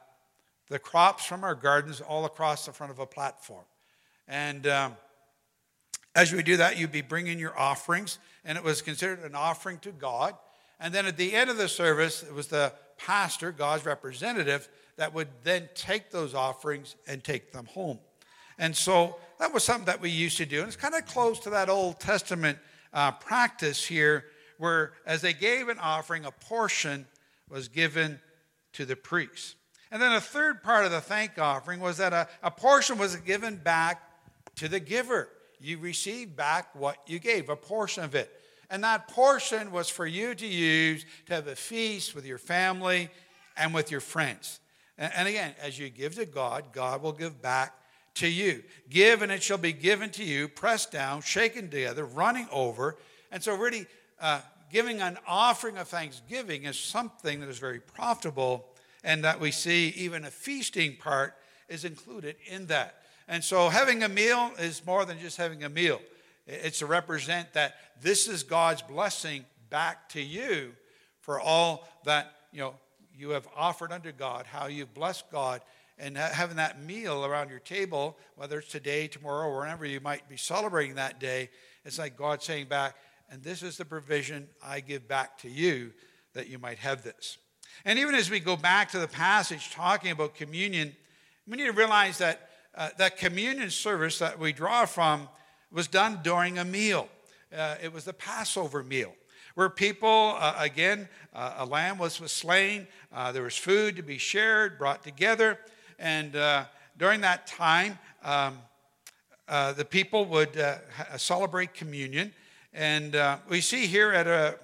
the 0.70 0.80
crops 0.80 1.26
from 1.26 1.44
our 1.44 1.56
gardens 1.56 2.02
all 2.02 2.26
across 2.26 2.66
the 2.66 2.72
front 2.72 2.92
of 2.92 3.00
a 3.00 3.06
platform. 3.06 3.66
And 4.28 4.68
um, 4.68 4.96
as 6.16 6.32
you 6.32 6.38
would 6.38 6.46
do 6.46 6.58
that, 6.58 6.78
you'd 6.78 6.92
be 6.92 7.02
bringing 7.02 7.40
your 7.40 7.58
offerings, 7.60 8.20
and 8.46 8.58
it 8.58 8.64
was 8.64 8.82
considered 8.82 9.20
an 9.20 9.36
offering 9.36 9.80
to 9.80 9.92
God. 9.92 10.36
And 10.80 10.94
then 10.94 11.06
at 11.06 11.18
the 11.18 11.34
end 11.34 11.50
of 11.50 11.58
the 11.58 11.68
service, 11.68 12.24
it 12.24 12.34
was 12.34 12.48
the 12.48 12.74
pastor, 12.98 13.52
God's 13.52 13.86
representative, 13.86 14.70
that 14.98 15.14
would 15.14 15.28
then 15.44 15.70
take 15.74 16.12
those 16.12 16.36
offerings 16.36 16.96
and 17.08 17.24
take 17.24 17.52
them 17.52 17.66
home. 17.66 18.00
And 18.58 18.76
so 18.76 19.18
that 19.40 19.54
was 19.54 19.64
something 19.64 19.86
that 19.86 20.02
we 20.02 20.10
used 20.10 20.38
to 20.38 20.46
do. 20.46 20.60
And 20.60 20.68
it's 20.68 20.76
kind 20.76 20.96
of 20.96 21.06
close 21.06 21.40
to 21.42 21.50
that 21.52 21.70
Old 21.70 22.00
Testament 22.00 22.58
uh, 22.94 23.12
practice 23.12 23.86
here, 23.86 24.26
where 24.58 24.94
as 25.06 25.22
they 25.22 25.34
gave 25.34 25.70
an 25.70 25.80
offering, 25.80 26.26
a 26.26 26.32
portion 26.32 27.06
was 27.50 27.68
given 27.68 28.20
to 28.74 28.86
the 28.86 28.96
priest. 28.96 29.56
And 29.92 30.02
then 30.02 30.14
a 30.14 30.22
third 30.22 30.64
part 30.64 30.86
of 30.86 30.92
the 30.92 31.02
thank 31.02 31.38
offering 31.38 31.80
was 31.80 31.98
that 31.98 32.14
a, 32.14 32.28
a 32.42 32.52
portion 32.52 32.98
was 32.98 33.16
given 33.18 33.58
back 33.58 34.02
to 34.56 34.68
the 34.68 34.80
giver 34.80 35.30
you 35.64 35.78
received 35.78 36.36
back 36.36 36.76
what 36.76 36.98
you 37.08 37.20
gave, 37.20 37.50
a 37.50 37.56
portion 37.56 38.04
of 38.04 38.16
it. 38.16 38.30
And 38.70 38.84
that 38.84 39.08
portion 39.08 39.72
was 39.72 39.88
for 39.88 40.06
you 40.06 40.36
to 40.36 40.46
use 40.46 41.06
to 41.28 41.36
have 41.36 41.48
a 41.48 41.56
feast 41.56 42.16
with 42.16 42.26
your 42.26 42.38
family 42.38 43.10
and 43.56 43.74
with 43.74 43.92
your 43.92 44.02
friends. 44.02 44.60
And 44.98 45.28
again, 45.28 45.56
as 45.62 45.80
you 45.80 45.90
give 45.90 46.16
to 46.16 46.26
God, 46.26 46.66
God 46.74 47.02
will 47.02 47.14
give 47.14 47.42
back 47.42 47.74
to 48.16 48.28
you. 48.28 48.64
Give 48.90 49.22
and 49.22 49.32
it 49.32 49.44
shall 49.44 49.58
be 49.58 49.74
given 49.74 50.10
to 50.12 50.24
you, 50.24 50.48
pressed 50.48 50.92
down, 50.92 51.22
shaken 51.22 51.70
together, 51.70 52.06
running 52.06 52.48
over. 52.52 52.98
And 53.32 53.42
so, 53.42 53.56
really, 53.56 53.88
uh, 54.20 54.42
giving 54.72 55.02
an 55.02 55.18
offering 55.28 55.78
of 55.78 55.88
thanksgiving 55.88 56.64
is 56.64 56.78
something 56.78 57.40
that 57.40 57.50
is 57.50 57.60
very 57.60 57.80
profitable, 57.80 58.66
and 59.04 59.24
that 59.24 59.40
we 59.40 59.52
see 59.52 59.90
even 59.90 60.26
a 60.26 60.32
feasting 60.32 60.96
part 60.96 61.36
is 61.70 61.86
included 61.86 62.36
in 62.48 62.68
that. 62.68 63.04
And 63.28 63.44
so 63.44 63.70
having 63.70 64.04
a 64.04 64.10
meal 64.10 64.52
is 64.60 64.86
more 64.86 65.06
than 65.06 65.20
just 65.20 65.38
having 65.38 65.64
a 65.64 65.70
meal. 65.70 66.00
It's 66.46 66.80
to 66.80 66.86
represent 66.86 67.54
that 67.54 67.76
this 68.02 68.28
is 68.28 68.44
God's 68.44 68.82
blessing 68.82 69.46
back 69.70 70.10
to 70.10 70.22
you 70.22 70.74
for 71.22 71.40
all 71.40 71.88
that, 72.04 72.34
you 72.52 72.60
know, 72.60 72.76
you 73.16 73.30
have 73.30 73.48
offered 73.56 73.92
unto 73.92 74.12
God, 74.12 74.46
how 74.46 74.68
you've 74.68 74.94
blessed 74.94 75.26
God, 75.32 75.62
and 76.04 76.18
having 76.18 76.58
that 76.58 76.84
meal 76.84 77.24
around 77.24 77.50
your 77.50 77.60
table, 77.60 78.18
whether 78.36 78.60
it's 78.60 78.68
today, 78.70 79.08
tomorrow, 79.08 79.48
or 79.48 79.62
whenever 79.62 79.86
you 79.86 80.02
might 80.02 80.28
be 80.28 80.36
celebrating 80.36 80.96
that 80.96 81.18
day, 81.18 81.50
it's 81.86 81.98
like 81.98 82.18
God 82.18 82.44
saying 82.44 82.68
back, 82.68 82.96
and 83.30 83.42
this 83.42 83.64
is 83.64 83.78
the 83.78 83.86
provision 83.86 84.50
I 84.62 84.82
give 84.82 85.08
back 85.08 85.38
to 85.40 85.50
you 85.50 85.94
that 86.34 86.50
you 86.50 86.60
might 86.60 86.80
have 86.80 87.04
this. 87.04 87.38
And 87.86 87.98
even 87.98 88.16
as 88.16 88.30
we 88.30 88.42
go 88.42 88.58
back 88.58 88.92
to 88.92 89.00
the 89.00 89.08
passage 89.08 89.72
talking 89.72 90.12
about 90.12 90.36
communion, 90.36 90.94
we 91.48 91.56
need 91.56 91.66
to 91.68 91.72
realize 91.72 92.18
that 92.18 92.50
uh, 92.76 92.90
that 92.98 93.18
communion 93.18 93.70
service 93.70 94.20
that 94.20 94.38
we 94.38 94.52
draw 94.52 94.86
from 94.86 95.30
was 95.72 95.88
done 95.88 96.20
during 96.24 96.58
a 96.58 96.66
meal. 96.66 97.08
Uh, 97.56 97.76
it 97.82 97.94
was 97.94 98.04
the 98.04 98.14
Passover 98.14 98.84
meal, 98.84 99.14
where 99.56 99.70
people, 99.70 100.36
uh, 100.38 100.56
again, 100.58 101.08
uh, 101.34 101.54
a 101.60 101.66
lamb 101.66 101.98
was, 101.98 102.20
was 102.20 102.32
slain, 102.32 102.88
uh, 103.14 103.32
there 103.32 103.44
was 103.44 103.56
food 103.56 103.96
to 103.96 104.02
be 104.02 104.18
shared, 104.18 104.80
brought 104.80 105.04
together, 105.04 105.60
and 106.00 106.36
uh, 106.36 106.66
during 106.98 107.22
that 107.22 107.48
time, 107.48 107.98
um, 108.24 108.58
the 109.48 109.86
people 109.86 110.26
would 110.26 110.58
celebrate 111.18 111.74
communion. 111.74 112.34
And 112.74 113.16
we 113.50 113.62
see 113.62 113.88
here 113.88 114.12
at 114.12 114.28
a 114.28 114.58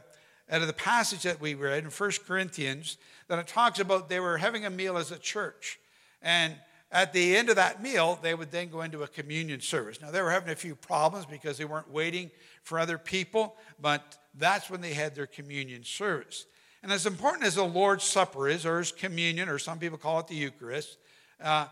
out 0.52 0.62
of 0.62 0.68
the 0.68 0.74
passage 0.74 1.24
that 1.24 1.40
we 1.40 1.54
read 1.54 1.84
in 1.84 1.90
1 1.90 2.12
Corinthians 2.26 2.98
that 3.28 3.38
it 3.38 3.48
talks 3.48 3.80
about 3.80 4.10
they 4.10 4.20
were 4.20 4.38
having 4.38 4.66
a 4.66 4.70
meal 4.70 4.98
as 4.98 5.12
a 5.12 5.20
church. 5.20 5.80
And 6.22 6.56
at 6.92 7.14
the 7.14 7.38
end 7.38 7.50
of 7.50 7.56
that 7.58 7.84
meal, 7.84 8.18
they 8.22 8.34
would 8.34 8.52
then 8.52 8.70
go 8.70 8.82
into 8.82 9.04
a 9.04 9.08
communion 9.08 9.62
service. 9.62 10.02
Now, 10.02 10.10
they 10.10 10.22
were 10.22 10.32
having 10.32 10.50
a 10.50 10.56
few 10.56 10.76
problems 10.76 11.28
because 11.28 11.58
they 11.58 11.66
weren't 11.66 11.92
waiting 11.92 12.32
for 12.64 12.80
other 12.80 12.98
people, 12.98 13.58
but 13.80 14.18
that's 14.34 14.70
when 14.70 14.82
they 14.82 14.94
had 14.94 15.14
their 15.14 15.28
communion 15.28 15.84
service. 15.84 16.48
And 16.82 16.92
as 16.92 17.06
important 17.06 17.44
as 17.44 17.56
the 17.56 17.64
Lord's 17.64 18.06
Supper 18.06 18.48
is, 18.48 18.66
or 18.66 18.80
as 18.80 18.92
communion, 18.92 19.50
or 19.50 19.60
some 19.60 19.78
people 19.78 19.98
call 19.98 20.20
it 20.20 20.28
the 20.28 20.36
Eucharist, 20.36 20.98
uh, 21.42 21.68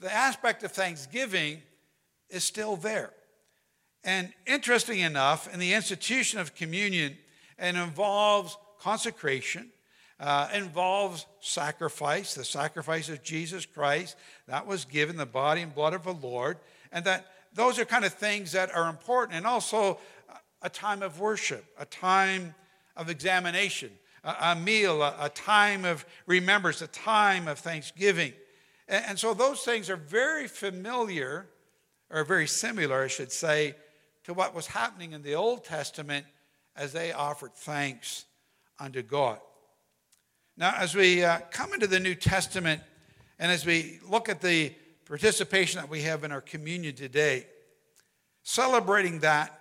the 0.00 0.12
aspect 0.12 0.62
of 0.62 0.72
thanksgiving 0.72 1.62
is 2.28 2.44
still 2.44 2.76
there. 2.76 3.10
And 4.02 4.32
interesting 4.46 5.00
enough, 5.00 5.52
in 5.52 5.60
the 5.60 5.74
institution 5.74 6.40
of 6.40 6.54
communion, 6.54 7.18
it 7.58 7.74
involves 7.74 8.56
consecration, 8.80 9.70
uh, 10.18 10.48
involves 10.54 11.26
sacrifice, 11.40 12.34
the 12.34 12.44
sacrifice 12.44 13.08
of 13.10 13.22
Jesus 13.22 13.66
Christ. 13.66 14.16
That 14.48 14.66
was 14.66 14.86
given, 14.86 15.16
the 15.16 15.26
body 15.26 15.60
and 15.60 15.74
blood 15.74 15.92
of 15.92 16.04
the 16.04 16.14
Lord. 16.14 16.56
And 16.92 17.04
that 17.04 17.26
those 17.52 17.78
are 17.78 17.84
kind 17.84 18.04
of 18.04 18.14
things 18.14 18.52
that 18.52 18.74
are 18.74 18.88
important. 18.88 19.36
And 19.36 19.46
also 19.46 19.98
a 20.62 20.70
time 20.70 21.02
of 21.02 21.20
worship, 21.20 21.64
a 21.78 21.84
time 21.84 22.54
of 22.96 23.10
examination, 23.10 23.90
a, 24.24 24.34
a 24.40 24.56
meal, 24.56 25.02
a, 25.02 25.14
a, 25.20 25.28
time 25.28 25.84
of 25.84 26.04
remembrance, 26.26 26.82
a 26.82 26.86
time 26.86 27.48
of 27.48 27.58
thanksgiving. 27.58 28.32
And, 28.90 29.04
and 29.08 29.18
so 29.18 29.32
those 29.32 29.62
things 29.62 29.88
are 29.88 29.96
very 29.96 30.48
familiar, 30.48 31.46
or 32.10 32.24
very 32.24 32.46
similar, 32.46 33.04
I 33.04 33.08
should 33.08 33.32
say, 33.32 33.74
to 34.24 34.34
what 34.34 34.54
was 34.54 34.66
happening 34.66 35.12
in 35.12 35.22
the 35.22 35.34
Old 35.34 35.64
Testament 35.64 36.26
as 36.76 36.92
they 36.92 37.12
offered 37.12 37.54
thanks 37.54 38.26
unto 38.78 39.02
God. 39.02 39.38
Now, 40.56 40.74
as 40.76 40.94
we 40.94 41.24
uh, 41.24 41.38
come 41.50 41.72
into 41.72 41.86
the 41.86 42.00
New 42.00 42.14
Testament 42.14 42.82
and 43.38 43.50
as 43.50 43.64
we 43.64 43.98
look 44.06 44.28
at 44.28 44.42
the 44.42 44.74
participation 45.06 45.80
that 45.80 45.88
we 45.88 46.02
have 46.02 46.22
in 46.24 46.32
our 46.32 46.42
communion 46.42 46.94
today, 46.94 47.46
celebrating 48.42 49.20
that 49.20 49.60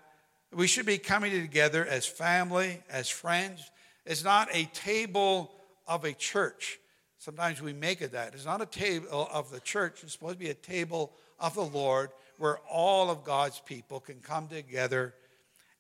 We 0.52 0.68
should 0.68 0.86
be 0.86 0.98
coming 0.98 1.32
together 1.32 1.86
as 1.86 2.06
family, 2.06 2.82
as 2.90 3.08
friends. 3.08 3.70
It's 4.06 4.24
not 4.24 4.48
a 4.52 4.66
table 4.66 5.52
of 5.88 6.06
a 6.06 6.14
church. 6.14 6.80
Sometimes 7.20 7.62
we 7.62 7.74
make 7.74 8.02
it 8.02 8.14
that. 8.14 8.34
It's 8.34 8.46
not 8.46 8.62
a 8.62 8.66
table 8.66 9.30
of 9.32 9.52
the 9.52 9.60
church, 9.60 10.04
it's 10.04 10.14
supposed 10.14 10.36
to 10.36 10.40
be 10.40 10.50
a 10.50 10.54
table 10.54 11.12
of 11.38 11.54
the 11.54 11.66
Lord 11.66 12.12
where 12.38 12.60
all 12.72 13.10
of 13.10 13.26
God's 13.26 13.60
people 13.60 14.00
can 14.00 14.22
come 14.22 14.48
together 14.48 15.14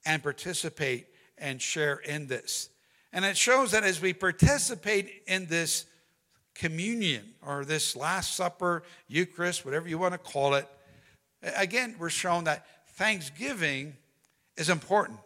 and 0.05 0.21
participate 0.21 1.07
and 1.37 1.61
share 1.61 1.95
in 1.95 2.27
this. 2.27 2.69
And 3.13 3.23
it 3.23 3.37
shows 3.37 3.71
that 3.71 3.85
as 3.85 4.01
we 4.01 4.11
participate 4.11 5.23
in 5.27 5.45
this 5.45 5.85
communion 6.53 7.23
or 7.41 7.63
this 7.63 7.95
Last 7.95 8.35
Supper, 8.35 8.83
Eucharist, 9.07 9.63
whatever 9.63 9.87
you 9.87 9.97
want 9.97 10.13
to 10.13 10.17
call 10.17 10.55
it, 10.55 10.67
again, 11.55 11.95
we're 11.97 12.09
shown 12.09 12.43
that 12.43 12.65
thanksgiving 12.95 13.95
is 14.57 14.69
important. 14.69 15.19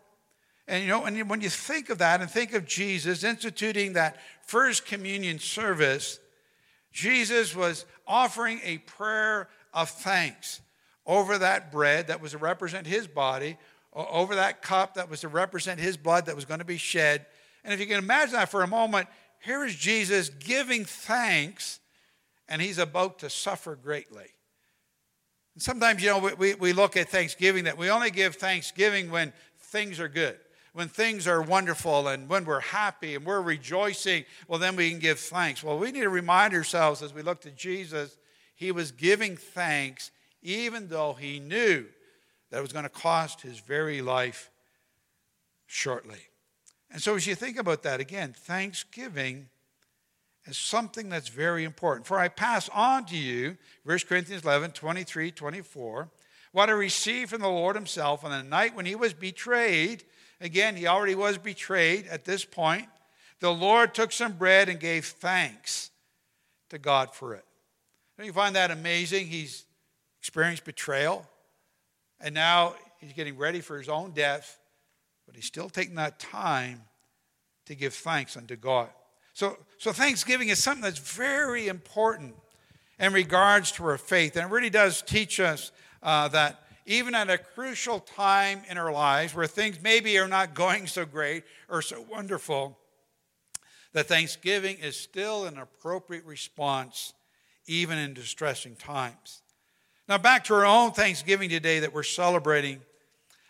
And 0.68 0.84
you 0.84 0.90
know, 0.90 1.06
and 1.06 1.30
when 1.30 1.42
you 1.42 1.50
think 1.50 1.90
of 1.90 1.98
that 1.98 2.22
and 2.22 2.30
think 2.30 2.54
of 2.54 2.66
Jesus 2.66 3.24
instituting 3.24 3.94
that 3.94 4.18
first 4.46 4.86
communion 4.86 5.40
service, 5.40 6.20
Jesus 6.92 7.56
was 7.56 7.86
offering 8.08 8.60
a 8.64 8.78
prayer 8.80 9.50
of 9.74 9.90
thanks 9.90 10.62
over 11.06 11.38
that 11.38 11.72
bread 11.72 12.08
that 12.08 12.22
was 12.22 12.32
to 12.32 12.38
represent 12.38 12.88
his 12.88 13.08
body, 13.08 13.58
over 13.94 14.36
that 14.36 14.62
cup 14.62 14.96
that 14.96 15.10
was 15.10 15.22
to 15.22 15.28
represent 15.28 15.80
his 15.80 15.98
blood 15.98 16.26
that 16.26 16.36
was 16.36 16.46
going 16.46 16.60
to 16.60 16.66
be 16.66 16.78
shed. 16.78 17.26
And 17.64 17.74
if 17.74 17.80
you 17.80 17.86
can 17.86 17.98
imagine 17.98 18.34
that 18.34 18.50
for 18.50 18.64
a 18.64 18.68
moment, 18.68 19.08
here 19.44 19.66
is 19.66 19.76
Jesus 19.76 20.30
giving 20.30 20.86
thanks, 20.86 21.80
and 22.48 22.62
he's 22.62 22.78
about 22.78 23.20
to 23.20 23.30
suffer 23.30 23.76
greatly. 23.76 24.28
And 25.54 25.62
sometimes, 25.62 26.02
you 26.02 26.10
know, 26.10 26.32
we, 26.38 26.56
we 26.56 26.74
look 26.74 26.98
at 26.98 27.10
Thanksgiving 27.10 27.66
that 27.66 27.78
we 27.78 27.90
only 27.90 28.10
give 28.10 28.36
Thanksgiving 28.36 29.12
when 29.12 29.34
things 29.60 30.00
are 30.00 30.08
good, 30.08 30.38
when 30.74 30.90
things 30.90 31.28
are 31.28 31.42
wonderful, 31.42 32.08
and 32.08 32.28
when 32.28 32.46
we're 32.46 32.60
happy 32.60 33.16
and 33.16 33.26
we're 33.26 33.42
rejoicing. 33.42 34.26
Well, 34.48 34.60
then 34.60 34.76
we 34.76 34.90
can 34.90 35.00
give 35.00 35.20
thanks. 35.20 35.64
Well, 35.64 35.78
we 35.78 35.92
need 35.92 36.02
to 36.02 36.10
remind 36.10 36.54
ourselves 36.54 37.02
as 37.02 37.14
we 37.14 37.22
look 37.22 37.42
to 37.42 37.52
Jesus, 37.52 38.18
he 38.56 38.72
was 38.72 38.92
giving 38.92 39.38
thanks 39.38 40.12
even 40.44 40.90
though 40.90 41.14
he 41.14 41.40
knew 41.40 41.86
that 42.50 42.60
it 42.60 42.62
was 42.62 42.74
going 42.74 42.84
to 42.84 42.90
cost 42.90 43.42
his 43.42 43.60
very 43.60 44.02
life 44.02 44.52
shortly. 45.66 46.20
And 46.92 47.02
so, 47.02 47.16
as 47.16 47.26
you 47.26 47.34
think 47.34 47.58
about 47.58 47.84
that, 47.84 48.00
again, 48.00 48.34
thanksgiving 48.34 49.50
is 50.46 50.58
something 50.58 51.10
that's 51.10 51.30
very 51.30 51.64
important. 51.64 52.06
For 52.06 52.20
I 52.20 52.28
pass 52.28 52.70
on 52.70 53.06
to 53.06 53.18
you, 53.18 53.58
1 53.86 54.00
Corinthians 54.08 54.44
11, 54.44 54.72
23, 54.72 55.32
24, 55.32 56.10
what 56.52 56.70
I 56.70 56.74
received 56.74 57.32
from 57.32 57.42
the 57.42 57.48
Lord 57.48 57.76
himself 57.76 58.24
on 58.24 58.32
the 58.32 58.44
night 58.44 58.76
when 58.76 58.86
he 58.86 58.96
was 58.96 59.14
betrayed. 59.14 60.04
Again, 60.44 60.76
he 60.76 60.88
already 60.88 61.16
was 61.16 61.38
betrayed 61.38 62.06
at 62.08 62.26
this 62.26 62.44
point. 62.44 62.88
The 63.40 63.50
Lord 63.50 63.94
took 63.94 64.12
some 64.12 64.34
bread 64.34 64.68
and 64.68 64.78
gave 64.78 65.06
thanks 65.06 65.90
to 66.70 66.78
God 66.78 67.16
for 67.16 67.34
it. 67.34 67.46
Don't 68.18 68.28
you 68.28 68.34
find 68.34 68.54
that 68.58 68.70
amazing? 68.70 69.28
He's 69.28 69.64
experienced 70.20 70.66
betrayal, 70.66 71.26
and 72.20 72.36
now 72.36 72.76
he's 73.00 73.14
getting 73.14 73.38
ready 73.38 73.62
for 73.62 73.78
his 73.78 73.88
own 73.88 74.12
death, 74.12 74.60
but 75.26 75.36
he's 75.36 75.46
still 75.46 75.70
taking 75.70 75.96
that 75.96 76.20
time 76.20 76.82
to 77.66 77.74
give 77.74 77.94
thanks 77.94 78.36
unto 78.36 78.58
God. 78.58 78.90
So, 79.34 79.58
so 79.78 79.94
Thanksgiving 79.94 80.50
is 80.50 80.62
something 80.62 80.84
that's 80.84 81.00
very 81.00 81.70
important 81.70 82.36
in 83.00 83.14
regards 83.14 83.72
to 83.74 83.86
our 83.86 83.98
faith. 83.98 84.36
And 84.36 84.46
it 84.46 84.54
really 84.54 84.70
does 84.70 85.02
teach 85.02 85.40
us 85.40 85.72
uh, 86.04 86.28
that 86.30 86.63
even 86.86 87.16
at 87.16 87.30
a 87.30 87.38
crucial 87.38 88.00
time 88.00 88.62
in 88.70 88.78
our 88.78 88.92
lives 88.92 89.34
where 89.34 89.48
things 89.48 89.78
maybe 89.82 90.18
are 90.18 90.28
not 90.28 90.54
going 90.54 90.88
so 90.88 91.06
great 91.06 91.44
or 91.70 91.82
so 91.82 92.06
wonderful, 92.10 92.78
that 93.94 94.08
Thanksgiving 94.08 94.78
is 94.78 94.98
still 94.98 95.46
an 95.46 95.58
appropriate 95.58 96.26
response 96.26 97.14
even 97.68 97.98
in 97.98 98.14
distressing 98.14 98.76
times. 98.76 99.42
Now, 100.10 100.18
back 100.18 100.44
to 100.46 100.56
our 100.56 100.66
own 100.66 100.92
Thanksgiving 100.92 101.50
today 101.50 101.80
that 101.80 101.94
we're 101.94 102.04
celebrating. 102.04 102.82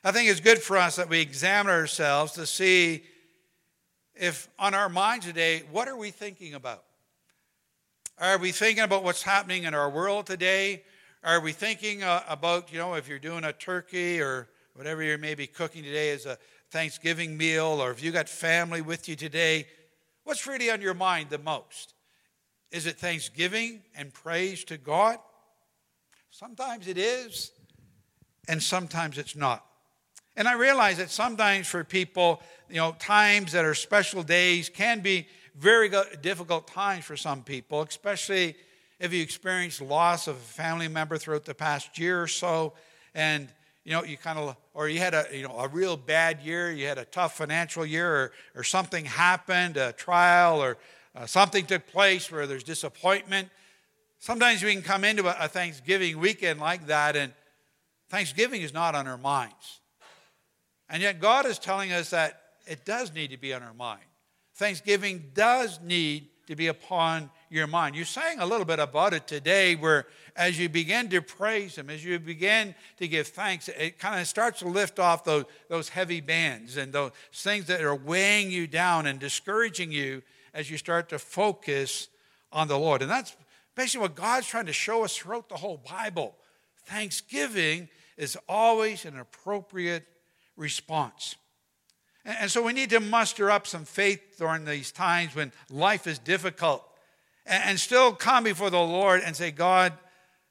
I 0.04 0.12
think 0.12 0.30
it's 0.30 0.40
good 0.40 0.60
for 0.60 0.78
us 0.78 0.98
that 0.98 1.10
we 1.10 1.20
examine 1.20 1.72
ourselves 1.72 2.34
to 2.34 2.46
see 2.46 3.04
if 4.16 4.48
on 4.60 4.76
our 4.76 4.90
minds 4.90 5.26
today, 5.26 5.64
what 5.72 5.88
are 5.88 5.98
we 5.98 6.12
thinking 6.12 6.54
about? 6.54 6.84
Are 8.20 8.38
we 8.38 8.52
thinking 8.52 8.84
about 8.84 9.04
what's 9.04 9.24
happening 9.24 9.64
in 9.64 9.74
our 9.74 9.90
world 9.90 10.28
today? 10.28 10.84
Are 11.26 11.40
we 11.40 11.54
thinking 11.54 12.04
uh, 12.04 12.22
about, 12.28 12.70
you 12.74 12.78
know, 12.78 12.96
if 12.96 13.08
you're 13.08 13.18
doing 13.18 13.46
a 13.46 13.54
turkey 13.54 14.20
or 14.20 14.50
whatever 14.74 15.02
you 15.02 15.18
may 15.18 15.36
be 15.36 15.48
cooking 15.48 15.82
today 15.82 16.12
as 16.12 16.26
a 16.26 16.38
Thanksgiving 16.70 17.38
meal, 17.38 17.82
or 17.82 17.92
if 17.92 18.04
you 18.04 18.12
got 18.12 18.28
family 18.28 18.82
with 18.82 19.08
you 19.08 19.16
today, 19.16 19.66
what's 20.26 20.46
really 20.46 20.70
on 20.70 20.82
your 20.82 20.94
mind 20.94 21.30
the 21.30 21.38
most? 21.38 21.94
Is 22.72 22.88
it 22.88 22.98
thanksgiving 22.98 23.84
and 23.96 24.14
praise 24.14 24.66
to 24.66 24.76
God? 24.76 25.18
Sometimes 26.30 26.90
it 26.90 26.98
is, 26.98 27.54
and 28.50 28.62
sometimes 28.62 29.18
it's 29.18 29.36
not. 29.36 29.66
And 30.36 30.46
I 30.46 30.56
realize 30.56 30.98
that 30.98 31.10
sometimes 31.10 31.68
for 31.68 31.86
people, 31.86 32.42
you 32.70 32.78
know, 32.78 32.98
times 33.00 33.54
that 33.54 33.64
are 33.64 33.76
special 33.76 34.24
days 34.24 34.68
can 34.68 35.00
be 35.00 35.28
very 35.56 35.90
difficult 36.22 36.68
times 36.68 37.06
for 37.06 37.16
some 37.16 37.44
people, 37.44 37.82
especially 37.82 38.58
if 39.04 39.12
you 39.12 39.22
experienced 39.22 39.82
loss 39.82 40.30
of 40.30 40.38
a 40.38 40.40
family 40.40 40.88
member 40.88 41.18
throughout 41.18 41.44
the 41.44 41.54
past 41.54 42.00
year 42.00 42.24
or 42.24 42.28
so, 42.28 42.72
and 43.14 43.50
you 43.84 43.92
know, 43.92 44.02
you 44.06 44.16
kind 44.16 44.40
of, 44.40 44.56
or 44.74 44.88
you 44.88 45.00
had 45.00 45.14
a, 45.14 45.26
you 45.34 45.46
know, 45.46 45.60
a 45.60 45.68
real 45.68 45.98
bad 45.98 46.40
year, 46.40 46.72
you 46.72 46.88
had 46.88 46.98
a 46.98 47.04
tough 47.04 47.36
financial 47.36 47.86
year, 47.86 48.10
or, 48.10 48.32
or 48.56 48.64
something 48.64 49.04
happened, 49.04 49.76
a 49.76 49.92
trial, 49.92 50.64
or 50.64 50.78
uh, 51.18 51.26
something 51.26 51.66
took 51.66 51.86
place 51.88 52.32
where 52.32 52.48
there's 52.48 52.64
disappointment. 52.64 53.50
Sometimes 54.20 54.64
we 54.64 54.72
can 54.72 54.82
come 54.82 55.04
into 55.04 55.28
a, 55.28 55.36
a 55.38 55.48
Thanksgiving 55.50 56.18
weekend 56.18 56.62
like 56.62 56.88
that, 56.88 57.18
and 57.18 57.34
Thanksgiving 58.08 58.62
is 58.62 58.74
not 58.74 58.96
on 58.96 59.06
our 59.06 59.18
minds. 59.18 59.82
And 60.88 61.04
yet, 61.04 61.20
God 61.20 61.46
is 61.46 61.60
telling 61.60 61.92
us 61.92 62.12
that 62.12 62.42
it 62.66 62.86
does 62.86 63.14
need 63.14 63.32
to 63.32 63.38
be 63.38 63.54
on 63.54 63.64
our 63.64 63.74
mind. 63.74 64.06
Thanksgiving 64.56 65.32
does 65.34 65.82
need 65.84 66.30
to 66.48 66.56
be 66.56 66.68
upon 66.68 67.30
your 67.54 67.68
mind. 67.68 67.96
You 67.96 68.04
sang 68.04 68.40
a 68.40 68.46
little 68.46 68.66
bit 68.66 68.80
about 68.80 69.14
it 69.14 69.28
today, 69.28 69.76
where 69.76 70.08
as 70.36 70.58
you 70.58 70.68
begin 70.70 71.10
to 71.10 71.22
praise 71.22 71.78
Him, 71.78 71.90
as 71.90 72.04
you 72.04 72.20
begin 72.20 72.74
to 72.98 73.08
give 73.08 73.28
thanks, 73.28 73.70
it 73.70 74.00
kind 74.00 74.20
of 74.20 74.28
starts 74.28 74.60
to 74.60 74.68
lift 74.68 75.00
off 75.00 75.24
those, 75.24 75.46
those 75.70 75.90
heavy 75.90 76.20
bands 76.20 76.78
and 76.78 76.92
those 76.92 77.12
things 77.32 77.66
that 77.68 77.82
are 77.82 77.96
weighing 77.96 78.52
you 78.52 78.66
down 78.66 79.06
and 79.06 79.20
discouraging 79.20 79.92
you 79.92 80.24
as 80.54 80.70
you 80.70 80.78
start 80.78 81.10
to 81.10 81.20
focus 81.20 82.10
on 82.52 82.68
the 82.68 82.78
Lord. 82.78 83.02
And 83.02 83.10
that's 83.10 83.36
basically 83.76 84.02
what 84.02 84.16
God's 84.16 84.48
trying 84.48 84.66
to 84.66 84.74
show 84.74 85.04
us 85.04 85.16
throughout 85.16 85.50
the 85.50 85.56
whole 85.56 85.82
Bible. 85.90 86.36
Thanksgiving 86.86 87.90
is 88.18 88.38
always 88.50 89.06
an 89.06 89.20
appropriate 89.20 90.06
response. 90.58 91.36
And 92.26 92.50
so 92.50 92.64
we 92.64 92.74
need 92.74 92.90
to 92.92 93.00
muster 93.00 93.52
up 93.52 93.68
some 93.68 93.86
faith 93.86 94.38
during 94.38 94.66
these 94.66 94.92
times 94.92 95.36
when 95.36 95.52
life 95.70 96.08
is 96.08 96.20
difficult 96.20 96.88
and 97.46 97.80
still 97.80 98.14
come 98.14 98.44
before 98.44 98.70
the 98.70 98.80
Lord 98.80 99.22
and 99.24 99.36
say, 99.36 99.52
God, 99.52 99.94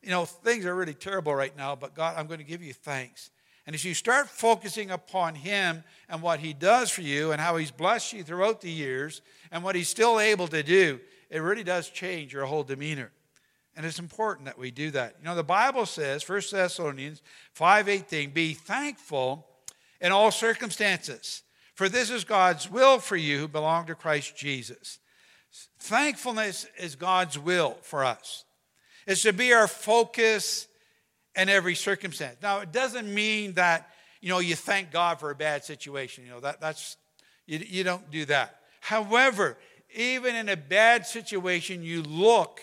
you 0.03 0.11
know, 0.11 0.25
things 0.25 0.67
are 0.67 0.75
really 0.75 0.95
terrible 0.95 1.35
right 1.35 1.57
now, 1.57 1.77
but 1.77 1.95
God, 1.95 2.17
I'm 2.19 2.27
going 2.27 2.41
to 2.41 2.45
give 2.45 2.63
you 2.63 2.73
thanks. 2.73 3.31
And 3.67 3.75
as 3.75 3.85
you 3.85 3.95
start 3.95 4.29
focusing 4.29 4.91
upon 4.91 5.37
Him 5.37 5.85
and 6.09 6.21
what 6.21 6.41
He 6.41 6.53
does 6.53 6.91
for 6.91 7.03
you 7.03 7.31
and 7.33 7.41
how 7.41 7.57
He's 7.57 7.71
blessed 7.71 8.13
you 8.13 8.25
throughout 8.25 8.61
the 8.61 8.71
years 8.71 9.23
and 9.53 9.63
what 9.63 9.77
He's 9.77 9.89
still 9.89 10.19
able 10.19 10.49
to 10.49 10.63
do, 10.63 11.01
it 11.31 11.39
really 11.39 11.65
does 11.65 11.89
change 11.89 12.33
your 12.33 12.45
whole 12.45 12.65
demeanor. 12.65 13.13
And 13.77 13.87
it's 13.87 14.01
important 14.01 14.47
that 14.47 14.59
we 14.59 14.71
do 14.71 14.91
that. 14.91 15.17
You 15.21 15.25
know, 15.25 15.35
the 15.35 15.45
Bible 15.45 15.87
says, 15.87 16.29
1 16.29 16.43
Thessalonians 16.51 17.23
5:18, 17.57 18.35
be 18.35 18.53
thankful 18.53 19.47
in 20.01 20.13
all 20.13 20.31
circumstances, 20.31 21.43
for 21.75 21.89
this 21.89 22.11
is 22.11 22.25
God's 22.25 22.71
will 22.71 22.99
for 22.99 23.17
you 23.17 23.39
who 23.39 23.49
belong 23.49 23.87
to 23.87 23.95
Christ 23.95 24.37
Jesus. 24.37 24.99
Thankfulness 25.79 26.67
is 26.79 26.95
God's 26.95 27.39
will 27.39 27.77
for 27.83 28.05
us. 28.05 28.45
It 29.07 29.19
should 29.19 29.37
be 29.37 29.53
our 29.53 29.69
focus 29.69 30.69
in 31.35 31.49
every 31.49 31.75
circumstance. 31.75 32.37
Now, 32.43 32.61
it 32.61 32.73
doesn't 32.73 33.13
mean 33.13 33.55
that, 33.55 33.91
you 34.21 34.29
know, 34.29 34.39
you 34.39 34.55
thank 34.55 34.91
God 34.91 35.19
for 35.19 35.31
a 35.31 35.35
bad 35.35 35.65
situation. 35.65 36.25
You 36.25 36.31
know, 36.31 36.41
that, 36.41 36.61
that's, 36.61 36.97
you, 37.47 37.59
you 37.59 37.85
don't 37.85 38.11
do 38.11 38.25
that. 38.27 38.61
However, 38.81 39.59
even 39.95 40.35
in 40.35 40.49
a 40.49 40.57
bad 40.57 41.07
situation, 41.07 41.83
you 41.83 42.03
look 42.03 42.61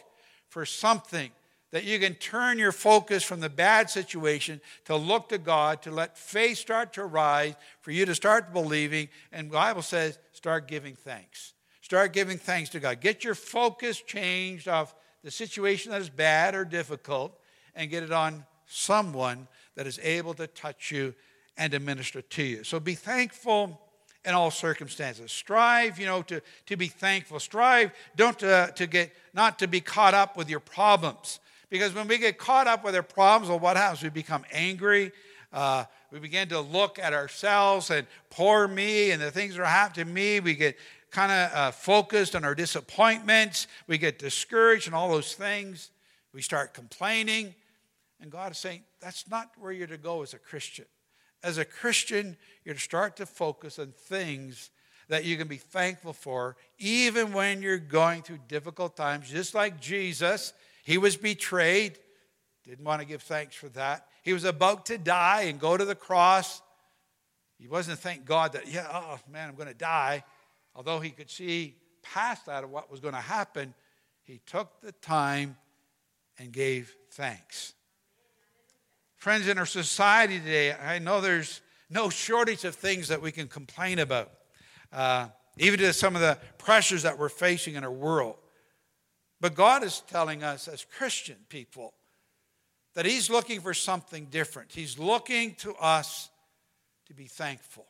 for 0.48 0.66
something 0.66 1.30
that 1.72 1.84
you 1.84 2.00
can 2.00 2.16
turn 2.16 2.58
your 2.58 2.72
focus 2.72 3.24
from 3.24 3.42
the 3.42 3.50
bad 3.50 3.90
situation 3.90 4.60
to 4.86 4.96
look 4.96 5.30
to 5.30 5.38
God, 5.38 5.84
to 5.84 5.92
let 5.92 6.18
faith 6.18 6.58
start 6.58 6.94
to 6.94 7.06
rise, 7.06 7.54
for 7.82 7.92
you 7.92 8.06
to 8.06 8.16
start 8.16 8.54
believing. 8.54 9.10
And 9.32 9.52
Bible 9.52 9.84
says, 9.84 10.18
start 10.32 10.68
giving 10.68 10.96
thanks. 10.96 11.54
Start 11.90 12.14
giving 12.14 12.38
thanks 12.38 12.70
to 12.70 12.80
God. 12.80 13.02
Get 13.02 13.24
your 13.24 13.34
focus 13.34 14.00
changed 14.00 14.68
off 14.68 14.94
the 15.24 15.32
situation 15.32 15.92
that 15.92 16.00
is 16.00 16.08
bad 16.08 16.54
or 16.54 16.64
difficult 16.64 17.36
and 17.74 17.90
get 17.90 18.04
it 18.04 18.12
on 18.12 18.46
someone 18.68 19.48
that 19.74 19.88
is 19.88 20.00
able 20.04 20.36
to 20.36 20.46
touch 20.46 20.92
you 20.92 21.16
and 21.58 21.72
to 21.72 21.80
minister 21.80 22.22
to 22.22 22.44
you. 22.44 22.64
So 22.64 22.80
be 22.80 22.94
thankful 22.94 23.82
in 24.24 24.36
all 24.36 24.52
circumstances. 24.52 25.32
Strive, 25.32 25.98
you 25.98 26.06
know, 26.06 26.22
to, 26.22 26.44
to 26.68 26.78
be 26.78 26.90
thankful. 26.90 27.40
Strive, 27.40 27.90
don't 28.16 28.38
to, 28.38 28.72
to 28.76 28.86
get, 28.86 29.12
not 29.34 29.58
to 29.58 29.68
be 29.68 29.82
caught 29.82 30.14
up 30.14 30.38
with 30.38 30.48
your 30.48 30.60
problems. 30.60 31.40
Because 31.72 31.96
when 31.96 32.08
we 32.08 32.20
get 32.20 32.38
caught 32.38 32.68
up 32.68 32.84
with 32.84 32.94
our 32.94 33.02
problems, 33.02 33.50
well, 33.50 33.58
what 33.58 33.78
happens? 33.78 34.04
We 34.04 34.10
become 34.10 34.46
angry. 34.52 35.12
Uh, 35.52 35.86
we 36.12 36.20
begin 36.20 36.50
to 36.50 36.60
look 36.60 37.00
at 37.00 37.14
ourselves 37.14 37.90
and 37.90 38.06
poor 38.30 38.68
me 38.68 39.10
and 39.10 39.20
the 39.20 39.32
things 39.32 39.56
that 39.56 39.64
are 39.64 39.66
happening 39.66 40.06
to 40.06 40.12
me. 40.12 40.40
We 40.40 40.54
get 40.54 40.78
kind 41.12 41.32
of 41.32 41.52
uh, 41.54 41.72
focused 41.72 42.36
on 42.36 42.44
our 42.46 42.56
disappointments. 42.56 43.68
We 43.88 43.98
get 43.98 44.20
discouraged 44.20 44.88
and 44.88 44.96
all 44.96 45.10
those 45.10 45.34
things. 45.34 45.92
We 46.34 46.42
start 46.42 46.74
complaining. 46.74 47.56
And 48.22 48.32
God 48.32 48.52
is 48.52 48.58
saying, 48.58 48.84
that's 49.02 49.30
not 49.30 49.52
where 49.58 49.72
you're 49.72 49.88
to 49.88 49.98
go 49.98 50.22
as 50.22 50.34
a 50.34 50.40
Christian. 50.40 50.86
As 51.42 51.58
a 51.58 51.66
Christian, 51.66 52.38
you're 52.66 52.76
to 52.76 52.82
start 52.82 53.16
to 53.18 53.26
focus 53.26 53.80
on 53.80 53.94
things 53.96 54.72
that 55.08 55.26
you 55.26 55.38
can 55.38 55.48
be 55.48 55.58
thankful 55.58 56.14
for, 56.14 56.56
even 56.78 57.34
when 57.34 57.64
you're 57.64 57.80
going 57.80 58.22
through 58.22 58.40
difficult 58.48 58.96
times, 58.96 59.30
just 59.30 59.56
like 59.56 59.82
Jesus. 59.82 60.54
He 60.84 60.98
was 60.98 61.18
betrayed, 61.18 61.98
didn't 62.64 62.86
want 62.86 63.02
to 63.02 63.08
give 63.08 63.24
thanks 63.24 63.56
for 63.56 63.70
that. 63.70 64.06
He 64.22 64.34
was 64.34 64.44
about 64.44 64.86
to 64.88 64.98
die 64.98 65.44
and 65.44 65.60
go 65.60 65.76
to 65.76 65.86
the 65.86 65.96
cross. 65.96 66.62
He 67.58 67.68
wasn't 67.68 68.00
thank 68.00 68.26
God 68.26 68.54
that, 68.54 68.68
yeah, 68.68 68.88
oh 68.92 69.20
man, 69.32 69.50
I'm 69.50 69.56
going 69.56 69.68
to 69.68 69.74
die. 69.74 70.24
Although 70.76 71.00
he 71.00 71.10
could 71.10 71.30
see 71.30 71.76
past 72.02 72.46
that 72.46 72.64
of 72.64 72.70
what 72.70 72.90
was 72.90 73.00
going 73.00 73.14
to 73.14 73.20
happen, 73.20 73.74
he 74.24 74.40
took 74.46 74.82
the 74.82 74.92
time 74.92 75.58
and 76.38 76.52
gave 76.52 76.96
thanks. 77.12 77.74
Friends, 79.18 79.48
in 79.48 79.58
our 79.58 79.66
society 79.66 80.40
today, 80.40 80.74
I 80.74 81.00
know 81.00 81.20
there's 81.20 81.62
no 81.90 82.10
shortage 82.10 82.64
of 82.64 82.76
things 82.76 83.10
that 83.10 83.22
we 83.22 83.32
can 83.32 83.48
complain 83.48 84.00
about, 84.00 84.32
uh, 84.94 85.28
even 85.58 85.80
to 85.80 85.92
some 85.92 86.16
of 86.16 86.22
the 86.22 86.38
pressures 86.58 87.04
that 87.04 87.18
we're 87.18 87.28
facing 87.28 87.76
in 87.76 87.84
our 87.84 87.92
world. 87.92 88.38
But 89.42 89.56
God 89.56 89.84
is 89.84 90.02
telling 90.08 90.44
us 90.44 90.68
as 90.68 90.86
Christian 90.86 91.38
people 91.50 91.94
that 92.94 93.06
He's 93.06 93.30
looking 93.30 93.60
for 93.60 93.74
something 93.74 94.26
different. 94.26 94.72
He's 94.72 94.98
looking 94.98 95.56
to 95.56 95.74
us 95.76 96.30
to 97.08 97.14
be 97.14 97.26
thankful. 97.26 97.86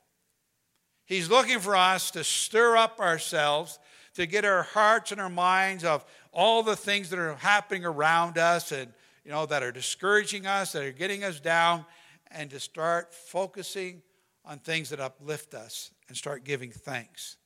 He's 1.10 1.28
looking 1.28 1.58
for 1.58 1.76
us 1.76 2.12
to 2.12 2.24
stir 2.24 2.78
up 2.78 3.00
ourselves, 3.00 3.80
to 4.14 4.28
get 4.28 4.46
our 4.46 4.62
hearts 4.62 5.12
and 5.12 5.20
our 5.20 5.28
minds 5.28 5.84
of 5.84 6.06
all 6.32 6.62
the 6.62 6.76
things 6.76 7.10
that 7.10 7.18
are 7.18 7.34
happening 7.34 7.84
around 7.84 8.38
us 8.38 8.72
and 8.72 8.94
you 9.26 9.32
know 9.32 9.48
that 9.48 9.64
are 9.64 9.72
discouraging 9.72 10.46
us, 10.46 10.74
that 10.74 10.84
are 10.84 10.92
getting 10.92 11.24
us 11.24 11.40
down, 11.40 11.84
and 12.30 12.52
to 12.52 12.60
start 12.60 13.12
focusing 13.12 14.04
on 14.46 14.60
things 14.60 14.92
that 14.92 15.00
uplift 15.00 15.56
us 15.56 15.90
and 16.10 16.16
start 16.16 16.44
giving 16.44 16.70
thanks. 16.70 17.38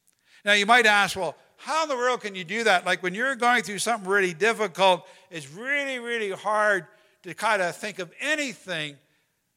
Now 0.44 0.52
you 0.52 0.66
might 0.66 0.86
ask, 0.86 1.16
well, 1.16 1.38
how 1.56 1.84
in 1.84 1.90
the 1.90 1.96
world 1.96 2.20
can 2.20 2.36
you 2.36 2.44
do 2.44 2.66
that? 2.66 2.86
Like 2.86 3.02
when 3.02 3.14
you're 3.14 3.36
going 3.36 3.64
through 3.64 3.80
something 3.80 4.10
really 4.10 4.34
difficult, 4.34 5.08
it's 5.32 5.50
really, 5.50 6.00
really 6.00 6.32
hard 6.32 6.86
to 7.24 7.34
kind 7.34 7.62
of 7.62 7.78
think 7.78 8.00
of 8.00 8.12
anything 8.20 8.98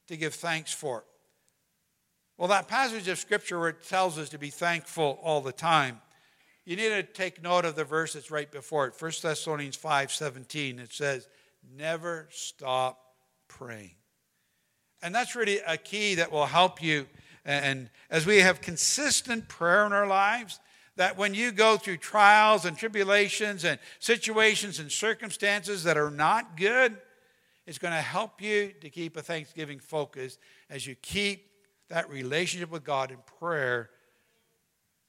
to 0.06 0.16
give 0.16 0.34
thanks 0.34 0.72
for. 0.72 1.02
Well, 2.38 2.48
that 2.48 2.68
passage 2.68 3.08
of 3.08 3.18
Scripture 3.18 3.58
where 3.58 3.70
it 3.70 3.88
tells 3.88 4.18
us 4.18 4.28
to 4.30 4.38
be 4.38 4.50
thankful 4.50 5.18
all 5.22 5.40
the 5.40 5.52
time, 5.52 6.00
you 6.66 6.76
need 6.76 6.90
to 6.90 7.02
take 7.02 7.42
note 7.42 7.64
of 7.64 7.76
the 7.76 7.84
verse 7.84 8.12
that's 8.12 8.30
right 8.30 8.50
before 8.50 8.86
it. 8.86 8.94
1 8.98 9.12
Thessalonians 9.22 9.76
5 9.76 10.12
17. 10.12 10.78
It 10.78 10.92
says, 10.92 11.28
Never 11.76 12.28
stop 12.30 13.00
praying. 13.48 13.94
And 15.02 15.14
that's 15.14 15.34
really 15.34 15.60
a 15.66 15.76
key 15.76 16.16
that 16.16 16.30
will 16.30 16.46
help 16.46 16.82
you. 16.82 17.06
And 17.44 17.88
as 18.10 18.26
we 18.26 18.38
have 18.38 18.60
consistent 18.60 19.48
prayer 19.48 19.86
in 19.86 19.92
our 19.92 20.06
lives, 20.06 20.60
that 20.96 21.16
when 21.16 21.32
you 21.32 21.52
go 21.52 21.76
through 21.76 21.98
trials 21.98 22.64
and 22.64 22.76
tribulations 22.76 23.64
and 23.64 23.78
situations 23.98 24.78
and 24.78 24.90
circumstances 24.90 25.84
that 25.84 25.96
are 25.96 26.10
not 26.10 26.56
good, 26.56 26.96
it's 27.66 27.78
going 27.78 27.94
to 27.94 28.00
help 28.00 28.42
you 28.42 28.72
to 28.80 28.90
keep 28.90 29.16
a 29.16 29.22
thanksgiving 29.22 29.78
focus 29.78 30.38
as 30.68 30.86
you 30.86 30.94
keep 30.96 31.50
that 31.88 32.10
relationship 32.10 32.70
with 32.70 32.84
God 32.84 33.10
in 33.10 33.18
prayer 33.38 33.90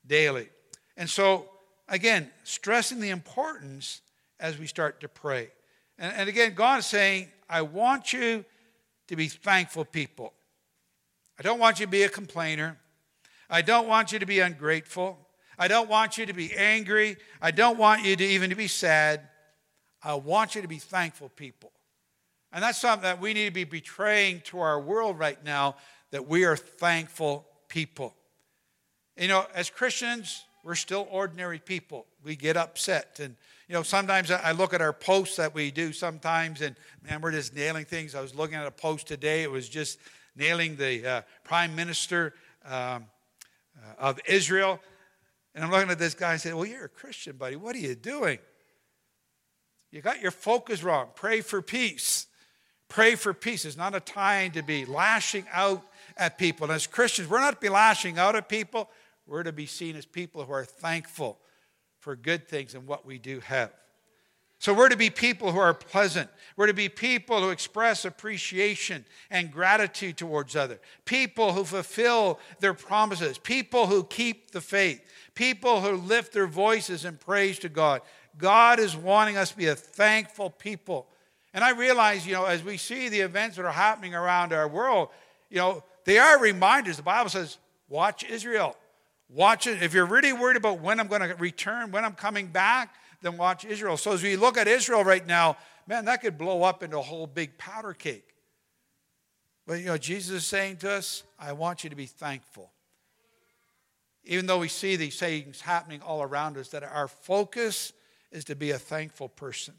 daily. 0.05 0.49
And 0.95 1.09
so, 1.09 1.49
again, 1.87 2.29
stressing 2.43 2.99
the 2.99 3.09
importance 3.09 4.01
as 4.39 4.57
we 4.57 4.67
start 4.67 5.01
to 5.01 5.07
pray. 5.07 5.49
And, 5.97 6.13
and 6.15 6.29
again, 6.29 6.53
God 6.53 6.79
is 6.79 6.85
saying, 6.85 7.27
I 7.49 7.61
want 7.61 8.13
you 8.13 8.45
to 9.07 9.15
be 9.15 9.27
thankful 9.27 9.85
people. 9.85 10.33
I 11.39 11.43
don't 11.43 11.59
want 11.59 11.79
you 11.79 11.85
to 11.85 11.91
be 11.91 12.03
a 12.03 12.09
complainer. 12.09 12.77
I 13.49 13.61
don't 13.61 13.87
want 13.87 14.11
you 14.11 14.19
to 14.19 14.25
be 14.25 14.39
ungrateful. 14.39 15.17
I 15.57 15.67
don't 15.67 15.89
want 15.89 16.17
you 16.17 16.25
to 16.25 16.33
be 16.33 16.55
angry. 16.55 17.17
I 17.41 17.51
don't 17.51 17.77
want 17.77 18.03
you 18.03 18.15
to 18.15 18.23
even 18.23 18.49
to 18.49 18.55
be 18.55 18.67
sad. 18.67 19.21
I 20.03 20.13
want 20.15 20.55
you 20.55 20.61
to 20.61 20.67
be 20.67 20.77
thankful 20.77 21.29
people. 21.29 21.71
And 22.51 22.63
that's 22.63 22.77
something 22.77 23.03
that 23.03 23.19
we 23.19 23.33
need 23.33 23.45
to 23.45 23.53
be 23.53 23.63
betraying 23.63 24.41
to 24.45 24.59
our 24.59 24.79
world 24.79 25.19
right 25.19 25.43
now 25.43 25.75
that 26.11 26.27
we 26.27 26.45
are 26.45 26.55
thankful 26.55 27.45
people. 27.67 28.15
You 29.17 29.27
know, 29.27 29.45
as 29.53 29.69
Christians, 29.69 30.45
we're 30.63 30.75
still 30.75 31.07
ordinary 31.11 31.59
people. 31.59 32.05
We 32.23 32.35
get 32.35 32.57
upset. 32.57 33.19
And, 33.21 33.35
you 33.67 33.73
know, 33.73 33.83
sometimes 33.83 34.31
I 34.31 34.51
look 34.51 34.73
at 34.73 34.81
our 34.81 34.93
posts 34.93 35.37
that 35.37 35.53
we 35.53 35.71
do 35.71 35.93
sometimes, 35.93 36.61
and 36.61 36.75
man, 37.07 37.21
we're 37.21 37.31
just 37.31 37.55
nailing 37.55 37.85
things. 37.85 38.15
I 38.15 38.21
was 38.21 38.35
looking 38.35 38.55
at 38.55 38.67
a 38.67 38.71
post 38.71 39.07
today, 39.07 39.43
it 39.43 39.51
was 39.51 39.69
just 39.69 39.99
nailing 40.35 40.75
the 40.75 41.07
uh, 41.07 41.21
prime 41.43 41.75
minister 41.75 42.33
um, 42.65 43.05
uh, 43.75 43.99
of 43.99 44.19
Israel. 44.27 44.79
And 45.55 45.63
I'm 45.63 45.71
looking 45.71 45.89
at 45.89 45.97
this 45.97 46.13
guy 46.13 46.33
and 46.33 46.41
saying, 46.41 46.55
Well, 46.55 46.65
you're 46.65 46.85
a 46.85 46.89
Christian, 46.89 47.35
buddy. 47.35 47.55
What 47.55 47.75
are 47.75 47.79
you 47.79 47.95
doing? 47.95 48.39
You 49.91 50.01
got 50.01 50.21
your 50.21 50.31
focus 50.31 50.83
wrong. 50.83 51.07
Pray 51.15 51.41
for 51.41 51.61
peace. 51.61 52.27
Pray 52.89 53.15
for 53.15 53.33
peace. 53.33 53.65
It's 53.65 53.77
not 53.77 53.95
a 53.95 53.99
time 53.99 54.51
to 54.51 54.61
be 54.61 54.85
lashing 54.85 55.45
out 55.51 55.83
at 56.17 56.37
people. 56.37 56.65
And 56.65 56.73
as 56.73 56.87
Christians, 56.87 57.29
we're 57.29 57.39
not 57.39 57.55
to 57.55 57.59
be 57.59 57.69
lashing 57.69 58.17
out 58.17 58.35
at 58.35 58.49
people. 58.49 58.89
We're 59.25 59.43
to 59.43 59.51
be 59.51 59.65
seen 59.65 59.95
as 59.95 60.05
people 60.05 60.45
who 60.45 60.53
are 60.53 60.65
thankful 60.65 61.39
for 61.99 62.15
good 62.15 62.47
things 62.47 62.75
and 62.75 62.87
what 62.87 63.05
we 63.05 63.17
do 63.17 63.39
have. 63.41 63.71
So 64.59 64.73
we're 64.73 64.89
to 64.89 64.97
be 64.97 65.11
people 65.11 65.51
who 65.51 65.59
are 65.59 65.73
pleasant. 65.73 66.29
We're 66.55 66.67
to 66.67 66.73
be 66.73 66.89
people 66.89 67.41
who 67.41 67.49
express 67.49 68.05
appreciation 68.05 69.05
and 69.29 69.51
gratitude 69.51 70.17
towards 70.17 70.55
others. 70.55 70.79
People 71.05 71.53
who 71.53 71.63
fulfill 71.63 72.39
their 72.59 72.73
promises. 72.73 73.37
People 73.37 73.85
who 73.85 74.03
keep 74.03 74.51
the 74.51 74.61
faith. 74.61 75.01
People 75.35 75.81
who 75.81 75.95
lift 75.97 76.33
their 76.33 76.47
voices 76.47 77.05
in 77.05 77.17
praise 77.17 77.59
to 77.59 77.69
God. 77.69 78.01
God 78.37 78.79
is 78.79 78.95
wanting 78.95 79.37
us 79.37 79.51
to 79.51 79.57
be 79.57 79.67
a 79.67 79.75
thankful 79.75 80.49
people. 80.49 81.07
And 81.53 81.63
I 81.63 81.71
realize, 81.71 82.25
you 82.25 82.33
know, 82.33 82.45
as 82.45 82.63
we 82.63 82.77
see 82.77 83.09
the 83.09 83.19
events 83.19 83.57
that 83.57 83.65
are 83.65 83.71
happening 83.71 84.15
around 84.15 84.53
our 84.53 84.67
world, 84.67 85.09
you 85.49 85.57
know, 85.57 85.83
they 86.07 86.19
are 86.19 86.39
reminders. 86.39 86.95
The 86.95 87.03
Bible 87.03 87.29
says, 87.29 87.57
watch 87.89 88.23
Israel. 88.23 88.77
Watch 89.27 89.67
it. 89.67 89.83
If 89.83 89.93
you're 89.93 90.05
really 90.05 90.31
worried 90.31 90.55
about 90.55 90.79
when 90.79 91.01
I'm 91.01 91.07
going 91.07 91.19
to 91.19 91.35
return, 91.35 91.91
when 91.91 92.05
I'm 92.05 92.13
coming 92.13 92.47
back, 92.47 92.95
then 93.21 93.35
watch 93.35 93.65
Israel. 93.65 93.97
So 93.97 94.13
as 94.13 94.23
we 94.23 94.37
look 94.37 94.57
at 94.57 94.69
Israel 94.69 95.03
right 95.03 95.27
now, 95.27 95.57
man, 95.85 96.05
that 96.05 96.21
could 96.21 96.37
blow 96.37 96.63
up 96.63 96.81
into 96.81 96.97
a 96.97 97.01
whole 97.01 97.27
big 97.27 97.57
powder 97.57 97.91
cake. 97.91 98.23
But 99.67 99.79
you 99.79 99.87
know, 99.87 99.97
Jesus 99.97 100.37
is 100.37 100.45
saying 100.45 100.77
to 100.77 100.91
us, 100.91 101.23
I 101.37 101.51
want 101.51 101.83
you 101.83 101.89
to 101.89 101.95
be 101.97 102.05
thankful. 102.05 102.71
Even 104.23 104.45
though 104.45 104.59
we 104.59 104.69
see 104.69 104.95
these 104.95 105.19
things 105.19 105.59
happening 105.59 106.01
all 106.01 106.21
around 106.21 106.55
us, 106.55 106.69
that 106.69 106.83
our 106.83 107.09
focus 107.09 107.91
is 108.31 108.45
to 108.45 108.55
be 108.55 108.71
a 108.71 108.79
thankful 108.79 109.27
person. 109.27 109.73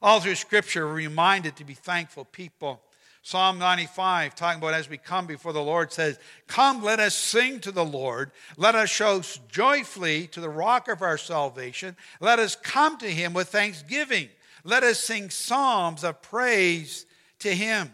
All 0.00 0.20
through 0.20 0.36
Scripture, 0.36 0.86
we're 0.86 0.94
reminded 0.94 1.56
to 1.56 1.64
be 1.64 1.74
thankful 1.74 2.24
people. 2.24 2.80
Psalm 3.26 3.58
95, 3.58 4.36
talking 4.36 4.62
about 4.62 4.72
as 4.72 4.88
we 4.88 4.98
come 4.98 5.26
before 5.26 5.52
the 5.52 5.60
Lord, 5.60 5.92
says, 5.92 6.16
Come, 6.46 6.80
let 6.80 7.00
us 7.00 7.12
sing 7.12 7.58
to 7.62 7.72
the 7.72 7.84
Lord. 7.84 8.30
Let 8.56 8.76
us 8.76 8.88
show 8.88 9.20
joyfully 9.48 10.28
to 10.28 10.38
the 10.38 10.48
rock 10.48 10.86
of 10.86 11.02
our 11.02 11.18
salvation. 11.18 11.96
Let 12.20 12.38
us 12.38 12.54
come 12.54 12.98
to 12.98 13.08
him 13.08 13.34
with 13.34 13.48
thanksgiving. 13.48 14.28
Let 14.62 14.84
us 14.84 15.00
sing 15.00 15.30
psalms 15.30 16.04
of 16.04 16.22
praise 16.22 17.04
to 17.40 17.52
him. 17.52 17.90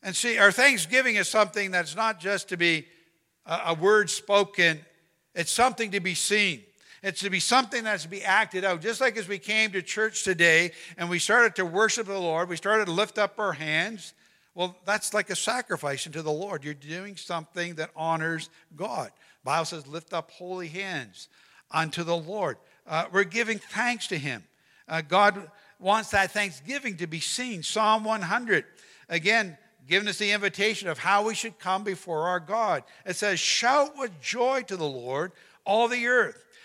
And 0.00 0.14
see, 0.14 0.38
our 0.38 0.52
thanksgiving 0.52 1.16
is 1.16 1.26
something 1.26 1.72
that's 1.72 1.96
not 1.96 2.20
just 2.20 2.50
to 2.50 2.56
be 2.56 2.86
a, 3.44 3.74
word 3.74 4.10
spoken, 4.10 4.78
it's 5.34 5.50
something 5.50 5.90
to 5.90 5.98
be 5.98 6.14
seen. 6.14 6.62
It's 7.04 7.20
to 7.20 7.28
be 7.28 7.38
something 7.38 7.84
that's 7.84 8.04
to 8.04 8.08
be 8.08 8.24
acted 8.24 8.64
out. 8.64 8.80
Just 8.80 8.98
like 8.98 9.18
as 9.18 9.28
we 9.28 9.38
came 9.38 9.72
to 9.72 9.82
church 9.82 10.24
today 10.24 10.72
and 10.96 11.10
we 11.10 11.18
started 11.18 11.54
to 11.56 11.66
worship 11.66 12.06
the 12.06 12.18
Lord, 12.18 12.48
we 12.48 12.56
started 12.56 12.86
to 12.86 12.92
lift 12.92 13.18
up 13.18 13.38
our 13.38 13.52
hands. 13.52 14.14
Well, 14.54 14.74
that's 14.86 15.12
like 15.12 15.28
a 15.28 15.36
sacrifice 15.36 16.06
unto 16.06 16.22
the 16.22 16.32
Lord. 16.32 16.64
You're 16.64 16.72
doing 16.72 17.16
something 17.16 17.74
that 17.74 17.90
honors 17.94 18.48
God. 18.74 19.08
The 19.42 19.44
Bible 19.44 19.66
says, 19.66 19.86
lift 19.86 20.14
up 20.14 20.30
holy 20.30 20.68
hands 20.68 21.28
unto 21.70 22.04
the 22.04 22.16
Lord. 22.16 22.56
Uh, 22.86 23.04
we're 23.12 23.24
giving 23.24 23.58
thanks 23.58 24.06
to 24.06 24.16
Him. 24.16 24.42
Uh, 24.88 25.02
God 25.02 25.50
wants 25.78 26.10
that 26.12 26.30
thanksgiving 26.30 26.96
to 26.96 27.06
be 27.06 27.20
seen. 27.20 27.62
Psalm 27.62 28.04
100. 28.04 28.64
Again, 29.10 29.58
giving 29.86 30.08
us 30.08 30.16
the 30.16 30.32
invitation 30.32 30.88
of 30.88 30.96
how 30.96 31.26
we 31.26 31.34
should 31.34 31.58
come 31.58 31.84
before 31.84 32.28
our 32.28 32.40
God. 32.40 32.82
It 33.04 33.16
says, 33.16 33.38
Shout 33.38 33.98
with 33.98 34.22
joy 34.22 34.62
to 34.62 34.76
the 34.78 34.88
Lord, 34.88 35.32
all 35.66 35.86
the 35.88 36.06
earth. 36.06 36.40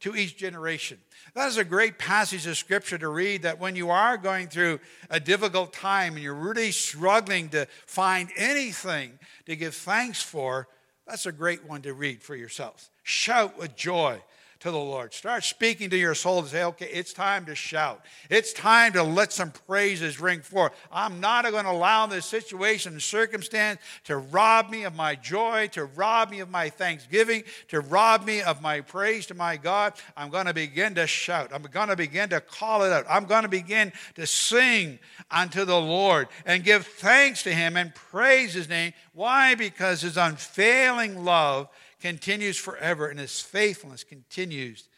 to 0.00 0.16
each 0.16 0.36
generation. 0.36 0.98
That 1.34 1.48
is 1.48 1.58
a 1.58 1.64
great 1.64 1.98
passage 1.98 2.46
of 2.46 2.56
scripture 2.56 2.98
to 2.98 3.08
read 3.08 3.42
that 3.42 3.58
when 3.58 3.76
you 3.76 3.90
are 3.90 4.16
going 4.16 4.48
through 4.48 4.80
a 5.10 5.20
difficult 5.20 5.72
time 5.72 6.14
and 6.14 6.22
you're 6.22 6.34
really 6.34 6.72
struggling 6.72 7.50
to 7.50 7.66
find 7.86 8.30
anything 8.36 9.18
to 9.46 9.56
give 9.56 9.74
thanks 9.74 10.22
for, 10.22 10.68
that's 11.06 11.26
a 11.26 11.32
great 11.32 11.64
one 11.64 11.82
to 11.82 11.92
read 11.92 12.22
for 12.22 12.34
yourself. 12.34 12.90
Shout 13.02 13.58
with 13.58 13.76
joy 13.76 14.22
to 14.60 14.70
the 14.70 14.78
Lord. 14.78 15.14
Start 15.14 15.42
speaking 15.42 15.88
to 15.90 15.96
your 15.96 16.14
soul 16.14 16.42
to 16.42 16.48
say, 16.48 16.64
okay, 16.64 16.88
it's 16.92 17.14
time 17.14 17.46
to 17.46 17.54
shout. 17.54 18.04
It's 18.28 18.52
time 18.52 18.92
to 18.92 19.02
let 19.02 19.32
some 19.32 19.52
praises 19.66 20.20
ring 20.20 20.40
forth. 20.40 20.72
I'm 20.92 21.18
not 21.18 21.50
going 21.50 21.64
to 21.64 21.70
allow 21.70 22.06
this 22.06 22.26
situation 22.26 22.92
and 22.92 23.02
circumstance 23.02 23.80
to 24.04 24.18
rob 24.18 24.68
me 24.68 24.84
of 24.84 24.94
my 24.94 25.14
joy, 25.14 25.68
to 25.72 25.86
rob 25.86 26.30
me 26.30 26.40
of 26.40 26.50
my 26.50 26.68
thanksgiving, 26.68 27.42
to 27.68 27.80
rob 27.80 28.26
me 28.26 28.42
of 28.42 28.60
my 28.60 28.82
praise 28.82 29.26
to 29.26 29.34
my 29.34 29.56
God. 29.56 29.94
I'm 30.14 30.28
going 30.28 30.46
to 30.46 30.54
begin 30.54 30.94
to 30.96 31.06
shout. 31.06 31.50
I'm 31.54 31.62
going 31.62 31.88
to 31.88 31.96
begin 31.96 32.28
to 32.28 32.42
call 32.42 32.82
it 32.82 32.92
out. 32.92 33.06
I'm 33.08 33.24
going 33.24 33.44
to 33.44 33.48
begin 33.48 33.92
to 34.16 34.26
sing 34.26 34.98
unto 35.30 35.64
the 35.64 35.80
Lord 35.80 36.28
and 36.44 36.62
give 36.62 36.86
thanks 36.86 37.42
to 37.44 37.52
Him 37.54 37.78
and 37.78 37.94
praise 37.94 38.52
His 38.52 38.68
name. 38.68 38.92
Why? 39.14 39.54
Because 39.54 40.02
His 40.02 40.18
unfailing 40.18 41.24
love 41.24 41.68
continues 42.00 42.56
forever, 42.56 43.08
and 43.08 43.18
his 43.18 43.40
faithfulness 43.40 44.04
continues 44.04 44.88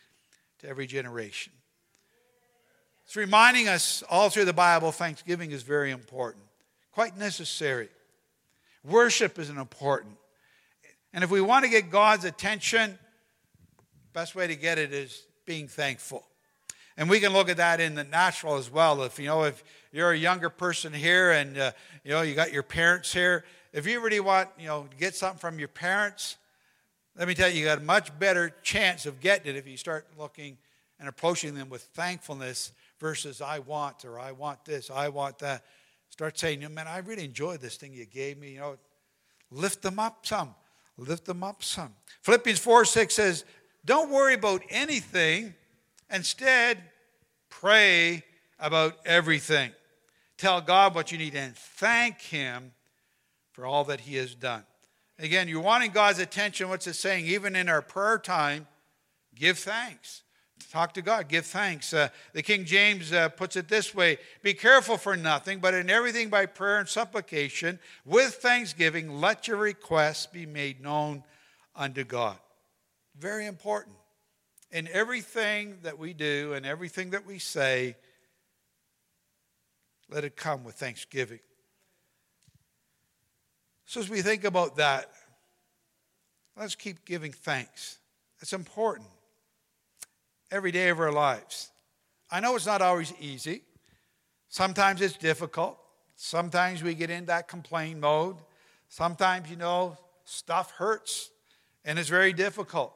to 0.60 0.68
every 0.68 0.86
generation. 0.86 1.52
It's 3.04 3.16
reminding 3.16 3.68
us 3.68 4.02
all 4.08 4.30
through 4.30 4.46
the 4.46 4.52
Bible 4.52 4.92
thanksgiving 4.92 5.50
is 5.50 5.62
very 5.62 5.90
important, 5.90 6.44
quite 6.92 7.16
necessary. 7.16 7.88
Worship 8.84 9.38
is 9.38 9.50
important. 9.50 10.16
And 11.12 11.22
if 11.22 11.30
we 11.30 11.40
want 11.40 11.64
to 11.64 11.70
get 11.70 11.90
God's 11.90 12.24
attention, 12.24 12.98
best 14.12 14.34
way 14.34 14.46
to 14.46 14.56
get 14.56 14.78
it 14.78 14.92
is 14.92 15.24
being 15.44 15.68
thankful. 15.68 16.24
And 16.96 17.08
we 17.08 17.20
can 17.20 17.32
look 17.32 17.48
at 17.48 17.56
that 17.58 17.80
in 17.80 17.94
the 17.94 18.04
natural 18.04 18.56
as 18.56 18.70
well. 18.70 19.02
If 19.02 19.18
you 19.18 19.26
know, 19.26 19.44
if 19.44 19.62
you're 19.92 20.12
a 20.12 20.16
younger 20.16 20.50
person 20.50 20.92
here 20.92 21.32
and 21.32 21.58
uh, 21.58 21.72
you 22.04 22.10
know 22.10 22.22
you 22.22 22.34
got 22.34 22.52
your 22.52 22.62
parents 22.62 23.12
here, 23.12 23.44
if 23.72 23.86
you 23.86 24.00
really 24.00 24.20
want 24.20 24.48
you 24.58 24.66
know 24.66 24.86
get 24.98 25.14
something 25.14 25.38
from 25.38 25.58
your 25.58 25.68
parents, 25.68 26.36
let 27.16 27.28
me 27.28 27.34
tell 27.34 27.48
you, 27.48 27.60
you 27.60 27.66
got 27.66 27.78
a 27.78 27.82
much 27.82 28.16
better 28.18 28.54
chance 28.62 29.04
of 29.04 29.20
getting 29.20 29.54
it 29.54 29.58
if 29.58 29.66
you 29.66 29.76
start 29.76 30.06
looking 30.18 30.56
and 30.98 31.08
approaching 31.08 31.54
them 31.54 31.68
with 31.68 31.82
thankfulness 31.94 32.72
versus 33.00 33.40
I 33.42 33.58
want 33.58 34.04
or 34.04 34.18
I 34.18 34.32
want 34.32 34.64
this, 34.64 34.90
I 34.90 35.08
want 35.08 35.38
that. 35.40 35.64
Start 36.08 36.38
saying, 36.38 36.60
man, 36.72 36.86
I 36.86 36.98
really 36.98 37.24
enjoyed 37.24 37.60
this 37.60 37.76
thing 37.76 37.92
you 37.92 38.06
gave 38.06 38.38
me. 38.38 38.52
You 38.52 38.60
know, 38.60 38.76
lift 39.50 39.82
them 39.82 39.98
up 39.98 40.24
some. 40.26 40.54
Lift 40.96 41.24
them 41.24 41.42
up 41.42 41.62
some. 41.62 41.94
Philippians 42.22 42.58
4 42.58 42.84
6 42.84 43.14
says, 43.14 43.44
Don't 43.84 44.10
worry 44.10 44.34
about 44.34 44.62
anything. 44.70 45.54
Instead, 46.10 46.78
pray 47.48 48.22
about 48.58 48.98
everything. 49.04 49.72
Tell 50.36 50.60
God 50.60 50.94
what 50.94 51.12
you 51.12 51.18
need 51.18 51.34
and 51.34 51.56
thank 51.56 52.20
Him 52.20 52.72
for 53.52 53.64
all 53.66 53.84
that 53.84 54.00
He 54.00 54.16
has 54.16 54.34
done. 54.34 54.64
Again, 55.18 55.48
you're 55.48 55.60
wanting 55.60 55.90
God's 55.90 56.18
attention. 56.18 56.68
What's 56.68 56.86
it 56.86 56.94
saying? 56.94 57.26
Even 57.26 57.54
in 57.54 57.68
our 57.68 57.82
prayer 57.82 58.18
time, 58.18 58.66
give 59.34 59.58
thanks. 59.58 60.22
Talk 60.70 60.94
to 60.94 61.02
God, 61.02 61.28
give 61.28 61.44
thanks. 61.44 61.92
Uh, 61.92 62.08
the 62.32 62.42
King 62.42 62.64
James 62.64 63.12
uh, 63.12 63.28
puts 63.28 63.56
it 63.56 63.68
this 63.68 63.94
way 63.94 64.18
Be 64.42 64.54
careful 64.54 64.96
for 64.96 65.16
nothing, 65.16 65.58
but 65.58 65.74
in 65.74 65.90
everything 65.90 66.30
by 66.30 66.46
prayer 66.46 66.78
and 66.78 66.88
supplication, 66.88 67.78
with 68.04 68.34
thanksgiving, 68.36 69.20
let 69.20 69.48
your 69.48 69.58
requests 69.58 70.26
be 70.26 70.46
made 70.46 70.80
known 70.80 71.24
unto 71.74 72.04
God. 72.04 72.38
Very 73.18 73.46
important. 73.46 73.96
In 74.70 74.88
everything 74.88 75.78
that 75.82 75.98
we 75.98 76.14
do 76.14 76.54
and 76.54 76.64
everything 76.64 77.10
that 77.10 77.26
we 77.26 77.38
say, 77.38 77.96
let 80.08 80.24
it 80.24 80.36
come 80.36 80.64
with 80.64 80.76
thanksgiving. 80.76 81.40
So, 83.84 84.00
as 84.00 84.08
we 84.08 84.22
think 84.22 84.44
about 84.44 84.76
that, 84.76 85.10
let's 86.56 86.74
keep 86.74 87.04
giving 87.04 87.32
thanks. 87.32 87.98
It's 88.40 88.52
important 88.52 89.08
every 90.50 90.72
day 90.72 90.88
of 90.88 91.00
our 91.00 91.12
lives. 91.12 91.70
I 92.30 92.40
know 92.40 92.56
it's 92.56 92.66
not 92.66 92.82
always 92.82 93.12
easy, 93.20 93.62
sometimes 94.48 95.00
it's 95.00 95.16
difficult. 95.16 95.78
Sometimes 96.24 96.84
we 96.84 96.94
get 96.94 97.10
in 97.10 97.26
that 97.26 97.48
complain 97.48 97.98
mode. 97.98 98.36
Sometimes, 98.88 99.50
you 99.50 99.56
know, 99.56 99.96
stuff 100.24 100.70
hurts 100.70 101.30
and 101.84 101.98
it's 101.98 102.08
very 102.08 102.32
difficult. 102.32 102.94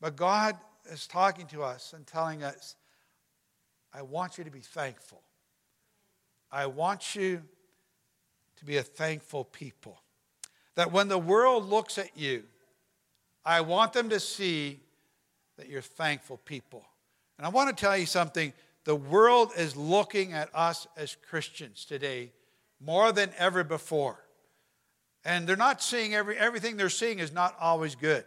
But 0.00 0.16
God 0.16 0.56
is 0.90 1.06
talking 1.06 1.46
to 1.48 1.62
us 1.62 1.92
and 1.92 2.06
telling 2.06 2.42
us, 2.42 2.76
I 3.92 4.02
want 4.02 4.38
you 4.38 4.44
to 4.44 4.50
be 4.50 4.60
thankful. 4.60 5.20
I 6.50 6.66
want 6.66 7.14
you 7.14 7.42
to 8.64 8.66
be 8.66 8.78
a 8.78 8.82
thankful 8.82 9.44
people. 9.44 10.00
That 10.74 10.90
when 10.90 11.08
the 11.08 11.18
world 11.18 11.68
looks 11.68 11.98
at 11.98 12.16
you, 12.16 12.44
I 13.44 13.60
want 13.60 13.92
them 13.92 14.08
to 14.08 14.18
see 14.18 14.80
that 15.58 15.68
you're 15.68 15.82
thankful 15.82 16.38
people. 16.38 16.84
And 17.36 17.46
I 17.46 17.50
want 17.50 17.76
to 17.76 17.80
tell 17.80 17.96
you 17.96 18.06
something 18.06 18.52
the 18.84 18.96
world 18.96 19.52
is 19.56 19.76
looking 19.76 20.32
at 20.32 20.48
us 20.54 20.86
as 20.96 21.16
Christians 21.28 21.84
today 21.84 22.32
more 22.80 23.12
than 23.12 23.30
ever 23.38 23.64
before. 23.64 24.18
And 25.24 25.46
they're 25.46 25.56
not 25.56 25.82
seeing 25.82 26.14
every, 26.14 26.36
everything 26.36 26.76
they're 26.76 26.90
seeing 26.90 27.18
is 27.18 27.32
not 27.32 27.54
always 27.60 27.94
good. 27.94 28.24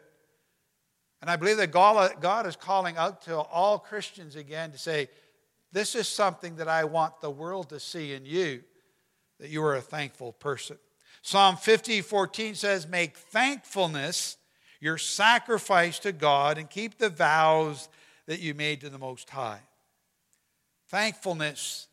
And 1.22 1.32
I 1.32 1.36
believe 1.36 1.58
that 1.58 1.72
God, 1.72 2.22
God 2.22 2.46
is 2.46 2.56
calling 2.56 2.96
out 2.96 3.24
to 3.24 3.38
all 3.38 3.80
Christians 3.80 4.36
again 4.36 4.72
to 4.72 4.78
say, 4.78 5.10
This 5.72 5.96
is 5.96 6.08
something 6.08 6.58
that 6.58 6.68
I 6.68 6.84
want 6.84 7.22
the 7.22 7.32
world 7.32 7.70
to 7.70 7.80
see 7.80 8.14
in 8.14 8.26
you 8.26 8.64
that 9.40 9.50
you 9.50 9.64
are 9.64 9.76
a 9.76 9.82
thankful 9.82 10.34
person. 10.34 10.78
Psalm 11.22 11.58
50, 11.58 12.02
14 12.02 12.56
says, 12.56 12.88
Make 12.88 13.18
thankfulness 13.18 14.38
your 14.80 14.98
sacrifice 14.98 16.00
to 16.00 16.12
God 16.12 16.58
and 16.58 16.70
keep 16.70 16.98
the 16.98 17.10
vows 17.10 17.90
that 18.28 18.40
you 18.40 18.54
made 18.54 18.82
to 18.82 18.90
the 18.90 18.98
Most 18.98 19.30
High. 19.30 19.62
Thankfulness 20.90 21.88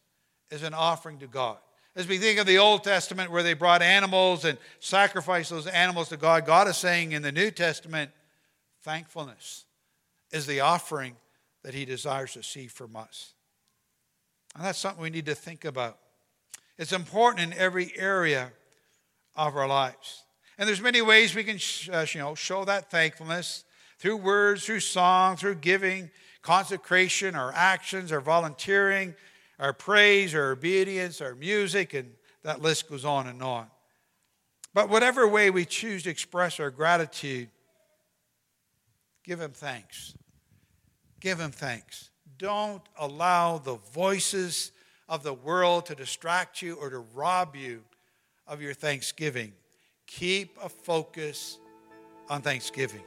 is 0.50 0.62
an 0.62 0.74
offering 0.74 1.18
to 1.18 1.26
God. 1.26 1.58
As 1.96 2.08
we 2.08 2.18
think 2.18 2.38
of 2.40 2.46
the 2.46 2.58
Old 2.58 2.82
Testament 2.82 3.30
where 3.30 3.42
they 3.42 3.54
brought 3.54 3.82
animals 3.82 4.44
and 4.44 4.58
sacrificed 4.80 5.50
those 5.50 5.66
animals 5.66 6.08
to 6.08 6.16
God, 6.16 6.44
God 6.44 6.68
is 6.68 6.76
saying 6.76 7.12
in 7.12 7.22
the 7.22 7.32
New 7.32 7.50
Testament, 7.50 8.10
thankfulness 8.82 9.64
is 10.32 10.46
the 10.46 10.60
offering 10.60 11.16
that 11.62 11.72
He 11.72 11.84
desires 11.84 12.32
to 12.32 12.42
see 12.42 12.66
from 12.66 12.96
us. 12.96 13.34
And 14.56 14.64
that's 14.64 14.78
something 14.78 15.02
we 15.02 15.10
need 15.10 15.26
to 15.26 15.34
think 15.34 15.64
about. 15.64 15.98
It's 16.78 16.92
important 16.92 17.52
in 17.52 17.58
every 17.58 17.92
area 17.96 18.52
of 19.36 19.56
our 19.56 19.68
lives. 19.68 20.24
And 20.58 20.68
there's 20.68 20.80
many 20.80 21.02
ways 21.02 21.34
we 21.34 21.44
can 21.44 21.58
uh, 21.92 22.06
you 22.12 22.20
know, 22.20 22.34
show 22.34 22.64
that 22.64 22.90
thankfulness 22.90 23.64
through 23.98 24.16
words, 24.18 24.64
through 24.64 24.80
song, 24.80 25.36
through 25.36 25.56
giving, 25.56 26.10
consecration, 26.42 27.34
our 27.34 27.52
actions, 27.52 28.12
our 28.12 28.20
volunteering, 28.20 29.14
our 29.58 29.72
praise, 29.72 30.34
our 30.34 30.52
obedience, 30.52 31.20
our 31.20 31.34
music, 31.34 31.94
and 31.94 32.12
that 32.42 32.60
list 32.60 32.88
goes 32.88 33.04
on 33.04 33.26
and 33.26 33.42
on. 33.42 33.66
But 34.74 34.88
whatever 34.88 35.26
way 35.26 35.50
we 35.50 35.64
choose 35.64 36.02
to 36.02 36.10
express 36.10 36.58
our 36.60 36.70
gratitude, 36.70 37.48
give 39.24 39.40
Him 39.40 39.52
thanks. 39.52 40.14
Give 41.20 41.38
Him 41.38 41.52
thanks. 41.52 42.10
Don't 42.36 42.82
allow 42.98 43.58
the 43.58 43.76
voices 43.92 44.72
of 45.08 45.22
the 45.22 45.34
world 45.34 45.86
to 45.86 45.94
distract 45.94 46.62
you 46.62 46.74
or 46.74 46.90
to 46.90 46.98
rob 47.14 47.56
you 47.56 47.82
of 48.46 48.60
your 48.60 48.74
thanksgiving. 48.74 49.52
Keep 50.06 50.58
a 50.62 50.68
focus 50.68 51.58
on 52.28 52.42
thanksgiving. 52.42 53.02